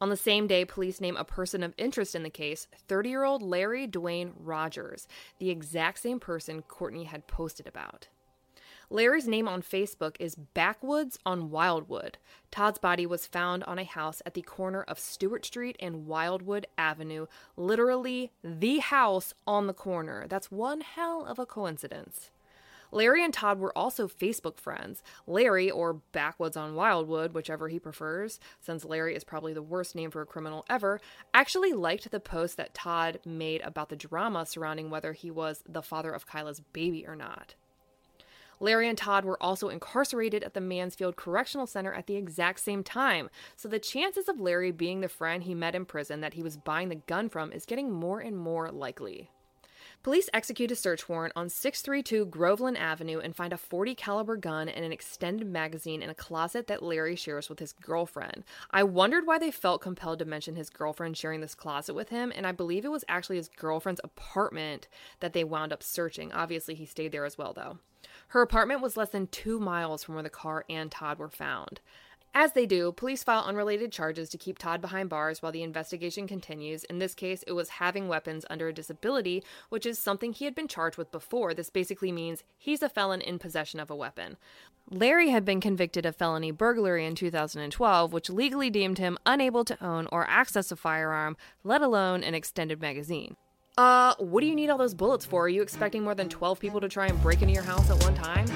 On 0.01 0.09
the 0.09 0.17
same 0.17 0.49
day, 0.49 0.65
police 0.65 1.01
name 1.01 1.17
a 1.17 1.23
person 1.23 1.63
of 1.63 1.73
interest 1.79 2.17
in 2.17 2.25
the 2.25 2.31
case 2.31 2.67
30 2.89 3.11
year 3.11 3.23
old 3.23 3.43
Larry 3.43 3.87
Dwayne 3.87 4.33
Rogers, 4.41 5.07
the 5.39 5.51
exact 5.51 6.01
same 6.01 6.19
person 6.19 6.63
Courtney 6.63 7.05
had 7.05 7.29
posted 7.29 7.69
about. 7.69 8.09
Larry's 8.93 9.27
name 9.27 9.49
on 9.49 9.63
Facebook 9.63 10.17
is 10.21 10.35
Backwoods 10.35 11.19
on 11.25 11.49
Wildwood. 11.51 12.19
Todd's 12.51 12.79
body 12.79 13.07
was 13.07 13.27
found 13.27 13.65
on 13.65 13.79
a 13.79 13.85
house 13.85 14.21
at 14.27 14.35
the 14.35 14.43
corner 14.43 14.83
of 14.83 14.99
Stewart 14.99 15.47
Street 15.47 15.77
and 15.81 16.07
Wildwood 16.07 16.67
Avenue, 16.77 17.25
literally 17.57 18.33
the 18.45 18.81
house 18.81 19.33
on 19.47 19.67
the 19.67 19.73
corner. 19.73 20.27
That's 20.29 20.51
one 20.51 20.83
hell 20.83 21.25
of 21.25 21.39
a 21.39 21.47
coincidence. 21.47 22.31
Larry 22.91 23.25
and 23.25 23.33
Todd 23.33 23.59
were 23.59 23.77
also 23.77 24.07
Facebook 24.09 24.59
friends. 24.59 25.03
Larry, 25.27 25.71
or 25.71 25.95
Backwoods 26.13 26.59
on 26.59 26.75
Wildwood, 26.75 27.33
whichever 27.33 27.71
he 27.71 27.79
prefers, 27.79 28.41
since 28.61 28.85
Larry 28.85 29.17
is 29.17 29.25
probably 29.25 29.55
the 29.55 29.63
worst 29.63 29.95
name 29.95 30.11
for 30.11 30.21
a 30.21 30.27
criminal 30.27 30.67
ever, 30.69 31.01
actually 31.33 31.73
liked 31.73 32.11
the 32.11 32.21
post 32.21 32.59
that 32.59 32.75
Todd 32.75 33.21
made 33.25 33.63
about 33.63 33.89
the 33.89 33.97
drama 33.97 34.45
surrounding 34.45 34.91
whether 34.91 35.15
he 35.15 35.31
was 35.31 35.65
the 35.67 35.81
father 35.81 36.13
of 36.13 36.27
Kyla's 36.27 36.61
baby 36.61 37.07
or 37.07 37.17
not. 37.17 37.55
Larry 38.63 38.89
and 38.89 38.97
Todd 38.97 39.25
were 39.25 39.43
also 39.43 39.69
incarcerated 39.69 40.45
at 40.45 40.55
the 40.55 40.61
Mansfield 40.61 41.17
Correctional 41.17 41.67
Center 41.67 41.93
at 41.93 42.07
the 42.07 42.15
exact 42.15 42.61
same 42.61 42.85
time, 42.85 43.29
so 43.57 43.69
the 43.69 43.81
chances 43.81 44.29
of 44.29 44.39
Larry 44.39 44.71
being 44.71 45.01
the 45.01 45.09
friend 45.09 45.43
he 45.43 45.53
met 45.53 45.75
in 45.75 45.85
prison 45.85 46.21
that 46.21 46.35
he 46.35 46.45
was 46.45 46.57
buying 46.57 46.89
the 46.89 46.95
gun 46.95 47.29
from 47.29 47.51
is 47.51 47.67
getting 47.67 47.91
more 47.91 48.21
and 48.21 48.39
more 48.39 48.71
likely. 48.71 49.31
Police 50.05 50.31
execute 50.33 50.71
a 50.71 50.77
search 50.77 51.09
warrant 51.09 51.33
on 51.35 51.49
632 51.49 52.27
Groveland 52.27 52.79
Avenue 52.79 53.19
and 53.19 53.35
find 53.35 53.53
a 53.53 53.57
40 53.57 53.97
caliber 53.97 54.37
gun 54.37 54.69
and 54.69 54.85
an 54.85 54.93
extended 54.93 55.49
magazine 55.49 56.01
in 56.01 56.11
a 56.11 56.15
closet 56.15 56.69
that 56.69 56.85
Larry 56.85 57.17
shares 57.17 57.49
with 57.49 57.59
his 57.59 57.73
girlfriend. 57.73 58.45
I 58.71 58.85
wondered 58.85 59.27
why 59.27 59.41
they 59.41 59.51
felt 59.51 59.83
compelled 59.83 60.21
to 60.21 60.25
mention 60.25 60.55
his 60.55 60.71
girlfriend 60.71 61.17
sharing 61.17 61.41
this 61.41 61.57
closet 61.57 61.95
with 61.95 62.11
him, 62.11 62.33
and 62.35 62.47
I 62.47 62.53
believe 62.53 62.85
it 62.85 62.93
was 62.93 63.05
actually 63.09 63.37
his 63.37 63.49
girlfriend's 63.49 64.01
apartment 64.05 64.87
that 65.19 65.33
they 65.33 65.43
wound 65.43 65.73
up 65.73 65.83
searching. 65.83 66.33
Obviously, 66.33 66.77
he 66.77 66.87
stayed 66.87 67.11
there 67.11 67.25
as 67.25 67.37
well 67.37 67.53
though. 67.53 67.79
Her 68.33 68.41
apartment 68.41 68.81
was 68.81 68.97
less 68.97 69.11
than 69.11 69.27
two 69.27 69.61
miles 69.61 70.03
from 70.03 70.15
where 70.15 70.23
the 70.23 70.31
car 70.31 70.65
and 70.71 70.91
Todd 70.91 71.19
were 71.19 71.29
found. 71.29 71.83
As 72.33 72.53
they 72.53 72.65
do, 72.65 72.91
police 72.91 73.23
file 73.23 73.45
unrelated 73.45 73.93
charges 73.93 74.31
to 74.31 74.39
keep 74.39 74.57
Todd 74.57 74.81
behind 74.81 75.11
bars 75.11 75.43
while 75.43 75.53
the 75.53 75.63
investigation 75.63 76.27
continues. 76.27 76.85
In 76.85 76.99
this 76.99 77.15
case, 77.15 77.45
it 77.47 77.53
was 77.53 77.69
having 77.69 78.09
weapons 78.09 78.47
under 78.49 78.69
a 78.69 78.73
disability, 78.73 79.45
which 79.69 79.85
is 79.85 79.99
something 79.99 80.33
he 80.33 80.47
had 80.47 80.55
been 80.55 80.67
charged 80.67 80.97
with 80.97 81.13
before. 81.13 81.53
This 81.53 81.69
basically 81.69 82.11
means 82.11 82.43
he's 82.57 82.83
a 82.83 82.89
felon 82.89 83.21
in 83.21 83.39
possession 83.39 83.81
of 83.81 83.91
a 83.91 83.97
weapon. 83.97 84.39
Larry 84.89 85.29
had 85.29 85.45
been 85.45 85.61
convicted 85.61 86.07
of 86.07 86.17
felony 86.17 86.53
burglary 86.53 87.05
in 87.05 87.15
2012, 87.15 88.15
which 88.15 88.31
legally 88.31 88.71
deemed 88.71 88.97
him 88.97 89.19
unable 89.27 89.63
to 89.67 89.85
own 89.85 90.09
or 90.11 90.27
access 90.27 90.73
a 90.73 90.77
firearm, 90.77 91.37
let 91.65 91.83
alone 91.83 92.25
an 92.25 92.35
extended 92.35 92.81
magazine. 92.81 93.37
Uh, 93.79 94.15
what 94.19 94.43
do 94.43 94.47
you 94.47 94.55
need 94.55 94.69
all 94.69 94.77
those 94.77 94.95
bullets 94.95 95.25
for? 95.25 95.45
Are 95.45 95.49
you 95.49 95.63
expecting 95.63 96.03
more 96.03 96.15
than 96.15 96.29
12 96.29 96.61
people 96.61 96.81
to 96.81 96.89
try 96.89 97.07
and 97.07 97.21
break 97.23 97.41
into 97.41 97.55
your 97.55 97.63
house 97.63 97.89
at 97.91 98.03
one 98.03 98.15
time? 98.15 98.47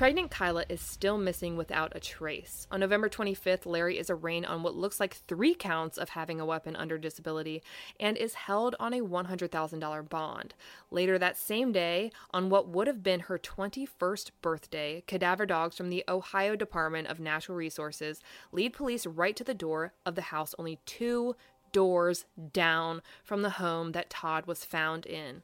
Pregnant 0.00 0.30
Kyla 0.30 0.64
is 0.70 0.80
still 0.80 1.18
missing 1.18 1.58
without 1.58 1.94
a 1.94 2.00
trace. 2.00 2.66
On 2.70 2.80
November 2.80 3.10
25th, 3.10 3.66
Larry 3.66 3.98
is 3.98 4.08
arraigned 4.08 4.46
on 4.46 4.62
what 4.62 4.74
looks 4.74 4.98
like 4.98 5.12
three 5.12 5.54
counts 5.54 5.98
of 5.98 6.08
having 6.08 6.40
a 6.40 6.46
weapon 6.46 6.74
under 6.74 6.96
disability 6.96 7.62
and 8.00 8.16
is 8.16 8.32
held 8.32 8.74
on 8.80 8.94
a 8.94 9.02
$100,000 9.02 10.08
bond. 10.08 10.54
Later 10.90 11.18
that 11.18 11.36
same 11.36 11.70
day, 11.70 12.12
on 12.30 12.48
what 12.48 12.66
would 12.66 12.86
have 12.86 13.02
been 13.02 13.20
her 13.20 13.38
21st 13.38 14.30
birthday, 14.40 15.04
cadaver 15.06 15.44
dogs 15.44 15.76
from 15.76 15.90
the 15.90 16.02
Ohio 16.08 16.56
Department 16.56 17.06
of 17.08 17.20
Natural 17.20 17.58
Resources 17.58 18.22
lead 18.52 18.72
police 18.72 19.04
right 19.04 19.36
to 19.36 19.44
the 19.44 19.52
door 19.52 19.92
of 20.06 20.14
the 20.14 20.22
house 20.22 20.54
only 20.58 20.78
two 20.86 21.36
doors 21.72 22.24
down 22.54 23.02
from 23.22 23.42
the 23.42 23.50
home 23.50 23.92
that 23.92 24.08
Todd 24.08 24.46
was 24.46 24.64
found 24.64 25.04
in. 25.04 25.42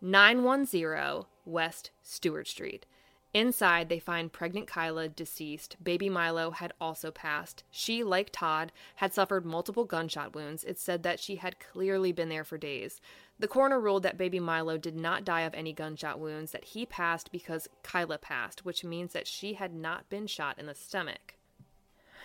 910 0.00 1.26
West 1.44 1.90
Stewart 2.02 2.48
Street. 2.48 2.86
Inside, 3.34 3.88
they 3.88 3.98
find 3.98 4.30
pregnant 4.30 4.66
Kyla 4.66 5.08
deceased. 5.08 5.76
Baby 5.82 6.10
Milo 6.10 6.50
had 6.50 6.74
also 6.78 7.10
passed. 7.10 7.64
She, 7.70 8.04
like 8.04 8.28
Todd, 8.30 8.72
had 8.96 9.14
suffered 9.14 9.46
multiple 9.46 9.84
gunshot 9.84 10.34
wounds. 10.34 10.64
It's 10.64 10.82
said 10.82 11.02
that 11.04 11.18
she 11.18 11.36
had 11.36 11.58
clearly 11.58 12.12
been 12.12 12.28
there 12.28 12.44
for 12.44 12.58
days. 12.58 13.00
The 13.38 13.48
coroner 13.48 13.80
ruled 13.80 14.02
that 14.02 14.18
baby 14.18 14.38
Milo 14.38 14.76
did 14.76 14.94
not 14.94 15.24
die 15.24 15.40
of 15.40 15.54
any 15.54 15.72
gunshot 15.72 16.20
wounds, 16.20 16.52
that 16.52 16.64
he 16.64 16.84
passed 16.84 17.32
because 17.32 17.68
Kyla 17.82 18.18
passed, 18.18 18.66
which 18.66 18.84
means 18.84 19.14
that 19.14 19.26
she 19.26 19.54
had 19.54 19.74
not 19.74 20.10
been 20.10 20.26
shot 20.26 20.58
in 20.58 20.66
the 20.66 20.74
stomach. 20.74 21.34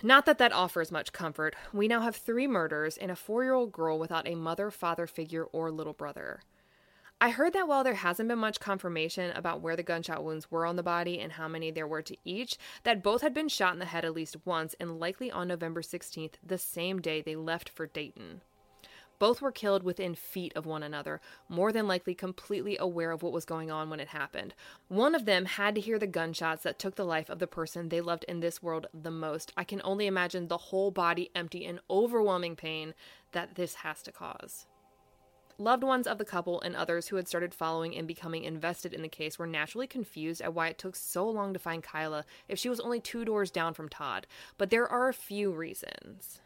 Not 0.03 0.25
that 0.25 0.37
that 0.37 0.53
offers 0.53 0.91
much 0.91 1.13
comfort. 1.13 1.55
We 1.73 1.87
now 1.87 2.01
have 2.01 2.17
three 2.17 2.47
murders 2.47 2.97
and 2.97 3.09
a 3.09 3.15
four 3.15 3.43
year 3.43 3.53
old 3.53 3.71
girl 3.71 3.97
without 3.97 4.27
a 4.27 4.35
mother, 4.35 4.69
father 4.69 5.07
figure, 5.07 5.45
or 5.45 5.71
little 5.71 5.93
brother. 5.93 6.41
I 7.19 7.31
heard 7.31 7.53
that 7.53 7.67
while 7.67 7.83
there 7.83 7.95
hasn't 7.95 8.29
been 8.29 8.38
much 8.38 8.59
confirmation 8.59 9.36
about 9.36 9.59
where 9.59 9.75
the 9.75 9.81
gunshot 9.81 10.24
wounds 10.24 10.51
were 10.51 10.67
on 10.67 10.75
the 10.75 10.83
body 10.83 11.19
and 11.19 11.31
how 11.31 11.47
many 11.47 11.71
there 11.71 11.88
were 11.88 12.03
to 12.03 12.15
each, 12.24 12.59
that 12.83 13.01
both 13.01 13.24
had 13.24 13.33
been 13.33 13.50
shot 13.50 13.74
in 13.74 13.79
the 13.79 13.86
head 13.86 14.05
at 14.05 14.13
least 14.13 14.38
once 14.45 14.75
and 14.79 15.00
likely 15.00 15.31
on 15.31 15.47
November 15.47 15.81
16th, 15.81 16.33
the 16.45 16.59
same 16.59 17.01
day 17.01 17.21
they 17.21 17.36
left 17.36 17.69
for 17.69 17.88
Dayton. 17.88 18.41
Both 19.17 19.41
were 19.41 19.51
killed 19.51 19.81
within 19.81 20.13
feet 20.13 20.55
of 20.55 20.67
one 20.67 20.83
another, 20.83 21.19
more 21.50 21.71
than 21.71 21.88
likely 21.88 22.13
completely 22.13 22.77
aware 22.77 23.09
of 23.09 23.24
what 23.24 23.33
was 23.33 23.45
going 23.45 23.71
on 23.71 23.89
when 23.89 24.00
it 24.00 24.09
happened. 24.09 24.53
One 24.88 25.15
of 25.15 25.25
them 25.25 25.45
had 25.45 25.74
to 25.74 25.81
hear 25.81 25.97
the 25.97 26.05
gunshots 26.05 26.62
that 26.62 26.77
took 26.77 26.97
the 26.97 27.03
life 27.03 27.31
of 27.31 27.39
the 27.39 27.47
person 27.47 27.89
they 27.89 28.00
loved 28.00 28.25
in 28.25 28.41
this 28.41 28.62
world 28.62 28.86
the 28.93 29.09
most. 29.09 29.51
I 29.57 29.63
can 29.63 29.81
only 29.83 30.05
imagine 30.05 30.50
the 30.50 30.57
whole 30.57 30.91
body 30.91 31.31
empty 31.33 31.65
and 31.65 31.79
overwhelming 31.89 32.55
pain 32.55 32.93
that 33.31 33.55
this 33.55 33.75
has 33.75 34.03
to 34.03 34.12
cause. 34.12 34.67
Loved 35.59 35.83
ones 35.83 36.05
of 36.05 36.19
the 36.19 36.25
couple 36.25 36.61
and 36.61 36.75
others 36.75 37.07
who 37.07 37.15
had 37.15 37.27
started 37.27 37.51
following 37.51 37.95
and 37.95 38.07
becoming 38.07 38.43
invested 38.43 38.93
in 38.93 39.01
the 39.01 39.07
case 39.07 39.39
were 39.39 39.47
naturally 39.47 39.87
confused 39.87 40.39
at 40.39 40.53
why 40.53 40.67
it 40.67 40.77
took 40.77 40.95
so 40.95 41.27
long 41.27 41.51
to 41.51 41.59
find 41.59 41.81
Kyla 41.81 42.25
if 42.47 42.59
she 42.59 42.69
was 42.69 42.79
only 42.79 42.99
two 42.99 43.25
doors 43.25 43.49
down 43.49 43.73
from 43.73 43.89
Todd, 43.89 44.27
but 44.59 44.69
there 44.69 44.87
are 44.87 45.09
a 45.09 45.15
few 45.15 45.51
reasons. 45.51 46.41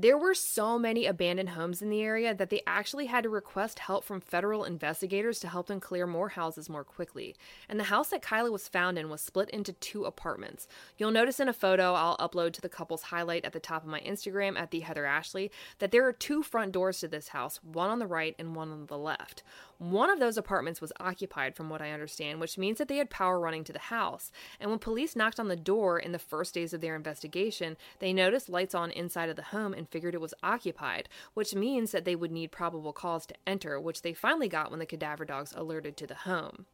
There 0.00 0.16
were 0.16 0.32
so 0.32 0.78
many 0.78 1.06
abandoned 1.06 1.48
homes 1.48 1.82
in 1.82 1.90
the 1.90 2.02
area 2.02 2.32
that 2.32 2.50
they 2.50 2.62
actually 2.68 3.06
had 3.06 3.24
to 3.24 3.28
request 3.28 3.80
help 3.80 4.04
from 4.04 4.20
federal 4.20 4.62
investigators 4.62 5.40
to 5.40 5.48
help 5.48 5.66
them 5.66 5.80
clear 5.80 6.06
more 6.06 6.28
houses 6.28 6.70
more 6.70 6.84
quickly. 6.84 7.34
And 7.68 7.80
the 7.80 7.84
house 7.84 8.10
that 8.10 8.22
Kyla 8.22 8.52
was 8.52 8.68
found 8.68 8.96
in 8.96 9.08
was 9.08 9.20
split 9.20 9.50
into 9.50 9.72
two 9.72 10.04
apartments. 10.04 10.68
You'll 10.98 11.10
notice 11.10 11.40
in 11.40 11.48
a 11.48 11.52
photo 11.52 11.94
I'll 11.94 12.16
upload 12.18 12.52
to 12.52 12.60
the 12.60 12.68
couple's 12.68 13.02
highlight 13.02 13.44
at 13.44 13.52
the 13.52 13.58
top 13.58 13.82
of 13.82 13.88
my 13.88 13.98
Instagram 14.02 14.56
at 14.56 14.70
the 14.70 14.80
Heather 14.80 15.04
Ashley 15.04 15.50
that 15.80 15.90
there 15.90 16.06
are 16.06 16.12
two 16.12 16.44
front 16.44 16.70
doors 16.70 17.00
to 17.00 17.08
this 17.08 17.28
house, 17.28 17.58
one 17.64 17.90
on 17.90 17.98
the 17.98 18.06
right 18.06 18.36
and 18.38 18.54
one 18.54 18.70
on 18.70 18.86
the 18.86 18.96
left. 18.96 19.42
One 19.78 20.10
of 20.10 20.18
those 20.18 20.36
apartments 20.36 20.80
was 20.80 20.92
occupied, 20.98 21.54
from 21.54 21.70
what 21.70 21.80
I 21.80 21.92
understand, 21.92 22.40
which 22.40 22.58
means 22.58 22.78
that 22.78 22.88
they 22.88 22.96
had 22.96 23.10
power 23.10 23.38
running 23.38 23.62
to 23.62 23.72
the 23.72 23.78
house. 23.78 24.32
And 24.58 24.70
when 24.70 24.80
police 24.80 25.14
knocked 25.14 25.38
on 25.38 25.46
the 25.46 25.54
door 25.54 26.00
in 26.00 26.10
the 26.10 26.18
first 26.18 26.52
days 26.52 26.72
of 26.72 26.80
their 26.80 26.96
investigation, 26.96 27.76
they 28.00 28.12
noticed 28.12 28.48
lights 28.48 28.74
on 28.74 28.90
inside 28.90 29.28
of 29.28 29.36
the 29.36 29.42
home 29.42 29.72
and 29.72 29.88
figured 29.88 30.14
it 30.14 30.20
was 30.20 30.34
occupied, 30.42 31.08
which 31.34 31.54
means 31.54 31.92
that 31.92 32.04
they 32.04 32.16
would 32.16 32.32
need 32.32 32.50
probable 32.50 32.92
cause 32.92 33.24
to 33.26 33.34
enter, 33.46 33.78
which 33.78 34.02
they 34.02 34.12
finally 34.12 34.48
got 34.48 34.70
when 34.70 34.80
the 34.80 34.86
cadaver 34.86 35.24
dogs 35.24 35.52
alerted 35.56 35.96
to 35.96 36.08
the 36.08 36.14
home. 36.14 36.66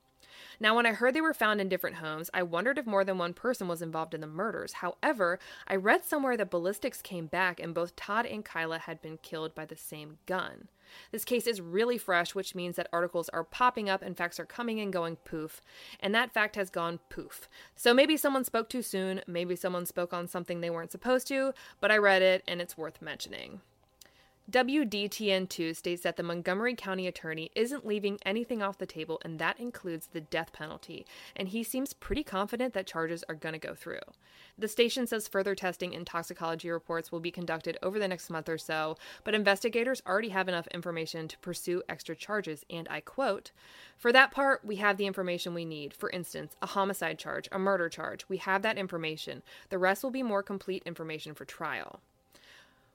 Now, 0.60 0.76
when 0.76 0.86
I 0.86 0.92
heard 0.92 1.14
they 1.14 1.20
were 1.20 1.34
found 1.34 1.60
in 1.60 1.68
different 1.68 1.96
homes, 1.96 2.30
I 2.32 2.42
wondered 2.42 2.78
if 2.78 2.86
more 2.86 3.04
than 3.04 3.18
one 3.18 3.34
person 3.34 3.68
was 3.68 3.82
involved 3.82 4.14
in 4.14 4.20
the 4.20 4.26
murders. 4.26 4.74
However, 4.74 5.38
I 5.66 5.76
read 5.76 6.04
somewhere 6.04 6.36
that 6.36 6.50
ballistics 6.50 7.02
came 7.02 7.26
back 7.26 7.60
and 7.60 7.74
both 7.74 7.96
Todd 7.96 8.26
and 8.26 8.44
Kyla 8.44 8.78
had 8.78 9.02
been 9.02 9.18
killed 9.18 9.54
by 9.54 9.64
the 9.64 9.76
same 9.76 10.18
gun. 10.26 10.68
This 11.10 11.24
case 11.24 11.46
is 11.46 11.60
really 11.60 11.98
fresh, 11.98 12.34
which 12.34 12.54
means 12.54 12.76
that 12.76 12.88
articles 12.92 13.28
are 13.30 13.44
popping 13.44 13.88
up 13.88 14.02
and 14.02 14.16
facts 14.16 14.38
are 14.38 14.44
coming 14.44 14.80
and 14.80 14.92
going 14.92 15.16
poof, 15.16 15.60
and 15.98 16.14
that 16.14 16.32
fact 16.32 16.56
has 16.56 16.70
gone 16.70 17.00
poof. 17.08 17.48
So 17.74 17.94
maybe 17.94 18.16
someone 18.16 18.44
spoke 18.44 18.68
too 18.68 18.82
soon, 18.82 19.22
maybe 19.26 19.56
someone 19.56 19.86
spoke 19.86 20.12
on 20.12 20.28
something 20.28 20.60
they 20.60 20.70
weren't 20.70 20.92
supposed 20.92 21.26
to, 21.28 21.52
but 21.80 21.90
I 21.90 21.96
read 21.96 22.22
it 22.22 22.44
and 22.46 22.60
it's 22.60 22.76
worth 22.76 23.02
mentioning. 23.02 23.60
WDTN2 24.50 25.74
states 25.74 26.02
that 26.02 26.18
the 26.18 26.22
Montgomery 26.22 26.74
County 26.74 27.06
attorney 27.06 27.50
isn't 27.56 27.86
leaving 27.86 28.18
anything 28.26 28.62
off 28.62 28.76
the 28.76 28.84
table, 28.84 29.18
and 29.24 29.38
that 29.38 29.58
includes 29.58 30.08
the 30.08 30.20
death 30.20 30.52
penalty, 30.52 31.06
and 31.34 31.48
he 31.48 31.62
seems 31.62 31.94
pretty 31.94 32.22
confident 32.22 32.74
that 32.74 32.86
charges 32.86 33.24
are 33.26 33.34
going 33.34 33.54
to 33.54 33.58
go 33.58 33.74
through. 33.74 34.00
The 34.58 34.68
station 34.68 35.06
says 35.06 35.26
further 35.26 35.54
testing 35.54 35.94
and 35.94 36.06
toxicology 36.06 36.70
reports 36.70 37.10
will 37.10 37.20
be 37.20 37.30
conducted 37.30 37.78
over 37.82 37.98
the 37.98 38.06
next 38.06 38.28
month 38.28 38.50
or 38.50 38.58
so, 38.58 38.98
but 39.24 39.34
investigators 39.34 40.02
already 40.06 40.28
have 40.28 40.46
enough 40.46 40.66
information 40.68 41.26
to 41.28 41.38
pursue 41.38 41.82
extra 41.88 42.14
charges, 42.14 42.66
and 42.68 42.86
I 42.90 43.00
quote, 43.00 43.50
For 43.96 44.12
that 44.12 44.30
part, 44.30 44.62
we 44.62 44.76
have 44.76 44.98
the 44.98 45.06
information 45.06 45.54
we 45.54 45.64
need. 45.64 45.94
For 45.94 46.10
instance, 46.10 46.54
a 46.60 46.66
homicide 46.66 47.18
charge, 47.18 47.48
a 47.50 47.58
murder 47.58 47.88
charge, 47.88 48.28
we 48.28 48.36
have 48.36 48.60
that 48.60 48.76
information. 48.76 49.42
The 49.70 49.78
rest 49.78 50.04
will 50.04 50.10
be 50.10 50.22
more 50.22 50.42
complete 50.42 50.82
information 50.84 51.32
for 51.32 51.46
trial. 51.46 52.00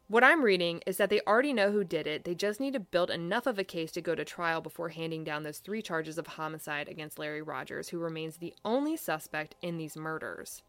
What 0.10 0.24
I'm 0.24 0.44
reading 0.44 0.82
is 0.88 0.98
that 0.98 1.12
they 1.12 1.22
already 1.28 1.54
know 1.54 1.72
who 1.72 1.84
did 1.84 2.08
it. 2.08 2.24
They 2.24 2.34
just 2.34 2.60
need 2.60 2.74
to 2.74 2.80
build 2.80 3.12
enough 3.12 3.46
of 3.46 3.60
a 3.60 3.64
case 3.64 3.92
to 3.92 4.02
go 4.02 4.16
to 4.16 4.26
trial 4.26 4.60
before 4.60 4.90
handing 4.90 5.24
down 5.24 5.44
those 5.44 5.60
three 5.60 5.84
charges 5.84 6.18
of 6.18 6.26
homicide 6.26 6.88
against 6.88 7.20
Larry 7.20 7.44
Rogers, 7.44 7.90
who 7.90 8.00
remains 8.00 8.38
the 8.38 8.56
only 8.66 8.98
suspect 8.98 9.54
in 9.62 9.78
these 9.78 9.96
murders. 9.96 10.64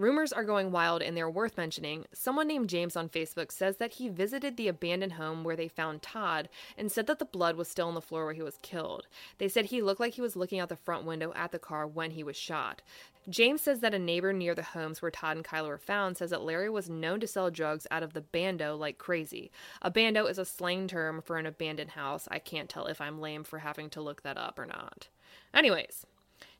Rumors 0.00 0.32
are 0.32 0.44
going 0.44 0.72
wild 0.72 1.02
and 1.02 1.14
they're 1.14 1.28
worth 1.28 1.58
mentioning. 1.58 2.06
Someone 2.14 2.48
named 2.48 2.70
James 2.70 2.96
on 2.96 3.10
Facebook 3.10 3.52
says 3.52 3.76
that 3.76 3.92
he 3.92 4.08
visited 4.08 4.56
the 4.56 4.66
abandoned 4.66 5.12
home 5.12 5.44
where 5.44 5.56
they 5.56 5.68
found 5.68 6.00
Todd 6.00 6.48
and 6.78 6.90
said 6.90 7.06
that 7.06 7.18
the 7.18 7.26
blood 7.26 7.54
was 7.54 7.68
still 7.68 7.88
on 7.88 7.92
the 7.92 8.00
floor 8.00 8.24
where 8.24 8.32
he 8.32 8.40
was 8.40 8.58
killed. 8.62 9.08
They 9.36 9.46
said 9.46 9.66
he 9.66 9.82
looked 9.82 10.00
like 10.00 10.14
he 10.14 10.22
was 10.22 10.36
looking 10.36 10.58
out 10.58 10.70
the 10.70 10.76
front 10.76 11.04
window 11.04 11.34
at 11.36 11.52
the 11.52 11.58
car 11.58 11.86
when 11.86 12.12
he 12.12 12.24
was 12.24 12.34
shot. 12.34 12.80
James 13.28 13.60
says 13.60 13.80
that 13.80 13.92
a 13.92 13.98
neighbor 13.98 14.32
near 14.32 14.54
the 14.54 14.62
homes 14.62 15.02
where 15.02 15.10
Todd 15.10 15.36
and 15.36 15.44
Kyla 15.44 15.68
were 15.68 15.76
found 15.76 16.16
says 16.16 16.30
that 16.30 16.44
Larry 16.44 16.70
was 16.70 16.88
known 16.88 17.20
to 17.20 17.26
sell 17.26 17.50
drugs 17.50 17.86
out 17.90 18.02
of 18.02 18.14
the 18.14 18.22
bando 18.22 18.74
like 18.74 18.96
crazy. 18.96 19.50
A 19.82 19.90
bando 19.90 20.24
is 20.24 20.38
a 20.38 20.46
slang 20.46 20.88
term 20.88 21.20
for 21.20 21.36
an 21.36 21.44
abandoned 21.44 21.90
house. 21.90 22.26
I 22.30 22.38
can't 22.38 22.70
tell 22.70 22.86
if 22.86 23.02
I'm 23.02 23.20
lame 23.20 23.44
for 23.44 23.58
having 23.58 23.90
to 23.90 24.00
look 24.00 24.22
that 24.22 24.38
up 24.38 24.58
or 24.58 24.64
not. 24.64 25.08
Anyways, 25.52 26.06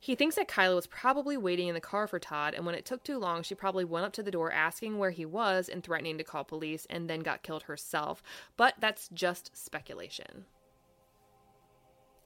he 0.03 0.15
thinks 0.15 0.37
that 0.37 0.49
Kyla 0.49 0.75
was 0.75 0.87
probably 0.87 1.37
waiting 1.37 1.69
in 1.69 1.75
the 1.75 1.81
car 1.81 2.07
for 2.07 2.19
Todd, 2.19 2.55
and 2.55 2.65
when 2.65 2.75
it 2.75 2.87
took 2.87 3.05
too 3.05 3.19
long, 3.19 3.43
she 3.43 3.55
probably 3.55 3.85
went 3.85 4.07
up 4.07 4.15
to 4.15 4.23
the 4.23 4.31
door 4.31 4.51
asking 4.51 4.97
where 4.97 5.11
he 5.11 5.27
was 5.27 5.69
and 5.69 5.85
threatening 5.85 6.17
to 6.17 6.25
call 6.25 6.43
police 6.43 6.87
and 6.89 7.09
then 7.09 7.21
got 7.21 7.43
killed 7.43 7.65
herself. 7.65 8.23
But 8.57 8.75
that's 8.81 9.09
just 9.13 9.55
speculation. 9.55 10.47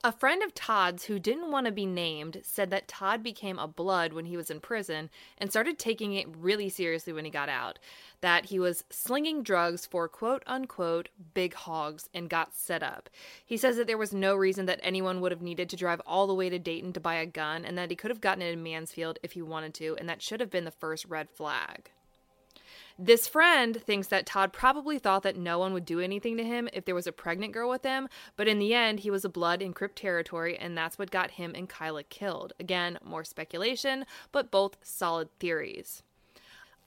A 0.05 0.11
friend 0.11 0.43
of 0.43 0.53
Todd's 0.53 1.05
who 1.05 1.17
didn't 1.17 1.49
want 1.49 1.65
to 1.65 1.71
be 1.71 1.87
named 1.87 2.41
said 2.43 2.69
that 2.69 2.87
Todd 2.87 3.23
became 3.23 3.57
a 3.57 3.67
blood 3.67 4.13
when 4.13 4.25
he 4.25 4.37
was 4.37 4.51
in 4.51 4.59
prison 4.59 5.09
and 5.39 5.49
started 5.49 5.79
taking 5.79 6.13
it 6.13 6.27
really 6.29 6.69
seriously 6.69 7.11
when 7.11 7.25
he 7.25 7.31
got 7.31 7.49
out. 7.49 7.79
That 8.21 8.45
he 8.45 8.59
was 8.59 8.83
slinging 8.91 9.41
drugs 9.41 9.87
for 9.87 10.07
quote 10.07 10.43
unquote 10.45 11.09
big 11.33 11.55
hogs 11.55 12.07
and 12.13 12.29
got 12.29 12.53
set 12.53 12.83
up. 12.83 13.09
He 13.43 13.57
says 13.57 13.77
that 13.77 13.87
there 13.87 13.97
was 13.97 14.13
no 14.13 14.35
reason 14.35 14.67
that 14.67 14.79
anyone 14.83 15.21
would 15.21 15.31
have 15.31 15.41
needed 15.41 15.71
to 15.71 15.75
drive 15.75 16.03
all 16.05 16.27
the 16.27 16.35
way 16.35 16.49
to 16.49 16.59
Dayton 16.59 16.93
to 16.93 16.99
buy 16.99 17.15
a 17.15 17.25
gun 17.25 17.65
and 17.65 17.75
that 17.75 17.89
he 17.89 17.95
could 17.95 18.11
have 18.11 18.21
gotten 18.21 18.43
it 18.43 18.53
in 18.53 18.61
Mansfield 18.61 19.17
if 19.23 19.31
he 19.31 19.41
wanted 19.41 19.73
to, 19.73 19.97
and 19.99 20.07
that 20.07 20.21
should 20.21 20.39
have 20.39 20.51
been 20.51 20.65
the 20.65 20.69
first 20.69 21.05
red 21.05 21.31
flag. 21.31 21.89
This 22.97 23.27
friend 23.27 23.75
thinks 23.75 24.07
that 24.07 24.25
Todd 24.25 24.53
probably 24.53 24.99
thought 24.99 25.23
that 25.23 25.35
no 25.35 25.59
one 25.59 25.73
would 25.73 25.83
do 25.83 25.99
anything 25.99 26.37
to 26.37 26.45
him 26.45 26.69
if 26.71 26.85
there 26.85 26.95
was 26.95 27.07
a 27.07 27.11
pregnant 27.11 27.51
girl 27.51 27.69
with 27.69 27.83
him, 27.83 28.07
but 28.37 28.47
in 28.47 28.57
the 28.57 28.73
end, 28.73 29.01
he 29.01 29.11
was 29.11 29.25
a 29.25 29.29
blood 29.29 29.61
in 29.61 29.73
Crip 29.73 29.95
territory, 29.95 30.57
and 30.57 30.77
that's 30.77 30.97
what 30.97 31.11
got 31.11 31.31
him 31.31 31.51
and 31.55 31.67
Kyla 31.67 32.03
killed. 32.03 32.53
Again, 32.57 32.97
more 33.03 33.25
speculation, 33.25 34.05
but 34.31 34.49
both 34.49 34.77
solid 34.81 35.27
theories. 35.39 36.03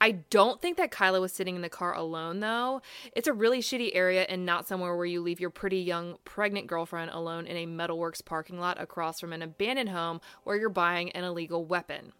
I 0.00 0.12
don't 0.12 0.62
think 0.62 0.78
that 0.78 0.90
Kyla 0.90 1.20
was 1.20 1.32
sitting 1.32 1.56
in 1.56 1.62
the 1.62 1.68
car 1.68 1.94
alone, 1.94 2.40
though. 2.40 2.80
It's 3.14 3.28
a 3.28 3.32
really 3.34 3.60
shitty 3.60 3.90
area 3.92 4.22
and 4.22 4.46
not 4.46 4.66
somewhere 4.66 4.96
where 4.96 5.04
you 5.04 5.20
leave 5.20 5.40
your 5.40 5.50
pretty 5.50 5.80
young 5.80 6.16
pregnant 6.24 6.68
girlfriend 6.68 7.10
alone 7.10 7.46
in 7.46 7.56
a 7.56 7.66
metalworks 7.66 8.24
parking 8.24 8.58
lot 8.58 8.80
across 8.80 9.20
from 9.20 9.34
an 9.34 9.42
abandoned 9.42 9.90
home 9.90 10.22
where 10.44 10.56
you're 10.56 10.70
buying 10.70 11.10
an 11.10 11.24
illegal 11.24 11.66
weapon. 11.66 12.12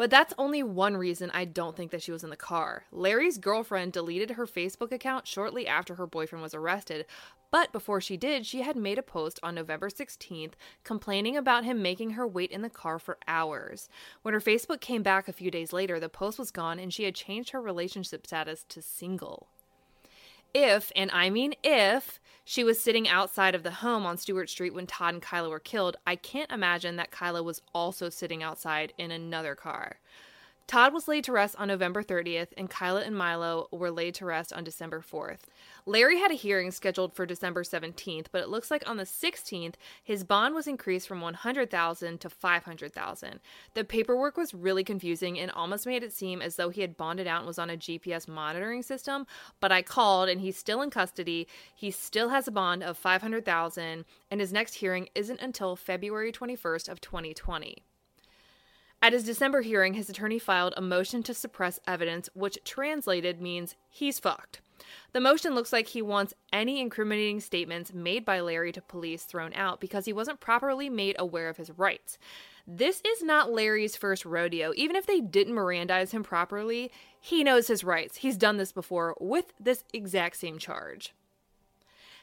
But 0.00 0.08
that's 0.08 0.32
only 0.38 0.62
one 0.62 0.96
reason 0.96 1.30
I 1.34 1.44
don't 1.44 1.76
think 1.76 1.90
that 1.90 2.02
she 2.02 2.10
was 2.10 2.24
in 2.24 2.30
the 2.30 2.34
car. 2.34 2.84
Larry's 2.90 3.36
girlfriend 3.36 3.92
deleted 3.92 4.30
her 4.30 4.46
Facebook 4.46 4.92
account 4.92 5.26
shortly 5.26 5.66
after 5.66 5.96
her 5.96 6.06
boyfriend 6.06 6.42
was 6.42 6.54
arrested, 6.54 7.04
but 7.50 7.70
before 7.70 8.00
she 8.00 8.16
did, 8.16 8.46
she 8.46 8.62
had 8.62 8.76
made 8.76 8.96
a 8.96 9.02
post 9.02 9.38
on 9.42 9.54
November 9.54 9.90
16th 9.90 10.52
complaining 10.84 11.36
about 11.36 11.64
him 11.66 11.82
making 11.82 12.12
her 12.12 12.26
wait 12.26 12.50
in 12.50 12.62
the 12.62 12.70
car 12.70 12.98
for 12.98 13.18
hours. 13.28 13.90
When 14.22 14.32
her 14.32 14.40
Facebook 14.40 14.80
came 14.80 15.02
back 15.02 15.28
a 15.28 15.34
few 15.34 15.50
days 15.50 15.70
later, 15.70 16.00
the 16.00 16.08
post 16.08 16.38
was 16.38 16.50
gone 16.50 16.78
and 16.78 16.94
she 16.94 17.04
had 17.04 17.14
changed 17.14 17.50
her 17.50 17.60
relationship 17.60 18.26
status 18.26 18.64
to 18.70 18.80
single 18.80 19.48
if, 20.54 20.92
and 20.96 21.10
I 21.10 21.30
mean 21.30 21.54
if, 21.62 22.20
she 22.44 22.64
was 22.64 22.82
sitting 22.82 23.08
outside 23.08 23.54
of 23.54 23.62
the 23.62 23.70
home 23.70 24.04
on 24.04 24.18
Stewart 24.18 24.50
Street 24.50 24.74
when 24.74 24.86
Todd 24.86 25.14
and 25.14 25.22
Kyla 25.22 25.48
were 25.48 25.60
killed, 25.60 25.96
I 26.06 26.16
can't 26.16 26.50
imagine 26.50 26.96
that 26.96 27.10
Kyla 27.10 27.42
was 27.42 27.62
also 27.72 28.08
sitting 28.08 28.42
outside 28.42 28.92
in 28.98 29.10
another 29.10 29.54
car. 29.54 30.00
Todd 30.70 30.94
was 30.94 31.08
laid 31.08 31.24
to 31.24 31.32
rest 31.32 31.56
on 31.58 31.66
November 31.66 32.00
30th, 32.00 32.52
and 32.56 32.70
Kyla 32.70 33.00
and 33.00 33.18
Milo 33.18 33.66
were 33.72 33.90
laid 33.90 34.14
to 34.14 34.24
rest 34.24 34.52
on 34.52 34.62
December 34.62 35.00
4th. 35.00 35.40
Larry 35.84 36.20
had 36.20 36.30
a 36.30 36.34
hearing 36.34 36.70
scheduled 36.70 37.12
for 37.12 37.26
December 37.26 37.64
17th, 37.64 38.26
but 38.30 38.40
it 38.40 38.48
looks 38.48 38.70
like 38.70 38.88
on 38.88 38.96
the 38.96 39.02
16th, 39.02 39.74
his 40.00 40.22
bond 40.22 40.54
was 40.54 40.68
increased 40.68 41.08
from 41.08 41.20
100,000 41.20 42.20
to 42.20 42.30
500,000. 42.30 43.40
The 43.74 43.82
paperwork 43.82 44.36
was 44.36 44.54
really 44.54 44.84
confusing 44.84 45.40
and 45.40 45.50
almost 45.50 45.88
made 45.88 46.04
it 46.04 46.12
seem 46.12 46.40
as 46.40 46.54
though 46.54 46.70
he 46.70 46.82
had 46.82 46.96
bonded 46.96 47.26
out 47.26 47.38
and 47.38 47.48
was 47.48 47.58
on 47.58 47.70
a 47.70 47.76
GPS 47.76 48.28
monitoring 48.28 48.84
system, 48.84 49.26
but 49.58 49.72
I 49.72 49.82
called 49.82 50.28
and 50.28 50.40
he's 50.40 50.56
still 50.56 50.82
in 50.82 50.90
custody. 50.90 51.48
He 51.74 51.90
still 51.90 52.28
has 52.28 52.46
a 52.46 52.52
bond 52.52 52.84
of 52.84 52.96
500,000 52.96 54.04
and 54.30 54.40
his 54.40 54.52
next 54.52 54.74
hearing 54.74 55.08
isn't 55.16 55.40
until 55.40 55.74
February 55.74 56.30
21st 56.30 56.88
of 56.88 57.00
2020. 57.00 57.82
At 59.02 59.14
his 59.14 59.24
December 59.24 59.62
hearing, 59.62 59.94
his 59.94 60.10
attorney 60.10 60.38
filed 60.38 60.74
a 60.76 60.82
motion 60.82 61.22
to 61.22 61.32
suppress 61.32 61.80
evidence, 61.86 62.28
which 62.34 62.58
translated 62.64 63.40
means 63.40 63.74
he's 63.88 64.18
fucked. 64.18 64.60
The 65.12 65.20
motion 65.20 65.54
looks 65.54 65.72
like 65.72 65.88
he 65.88 66.02
wants 66.02 66.34
any 66.52 66.80
incriminating 66.80 67.40
statements 67.40 67.94
made 67.94 68.24
by 68.24 68.40
Larry 68.40 68.72
to 68.72 68.82
police 68.82 69.24
thrown 69.24 69.52
out 69.54 69.80
because 69.80 70.04
he 70.04 70.12
wasn't 70.12 70.40
properly 70.40 70.90
made 70.90 71.16
aware 71.18 71.48
of 71.48 71.56
his 71.56 71.70
rights. 71.78 72.18
This 72.66 73.00
is 73.06 73.22
not 73.22 73.50
Larry's 73.50 73.96
first 73.96 74.24
rodeo. 74.24 74.72
Even 74.76 74.96
if 74.96 75.06
they 75.06 75.20
didn't 75.20 75.54
Mirandize 75.54 76.12
him 76.12 76.22
properly, 76.22 76.90
he 77.20 77.42
knows 77.42 77.68
his 77.68 77.82
rights. 77.82 78.18
He's 78.18 78.36
done 78.36 78.58
this 78.58 78.72
before 78.72 79.16
with 79.18 79.52
this 79.58 79.84
exact 79.92 80.36
same 80.36 80.58
charge. 80.58 81.14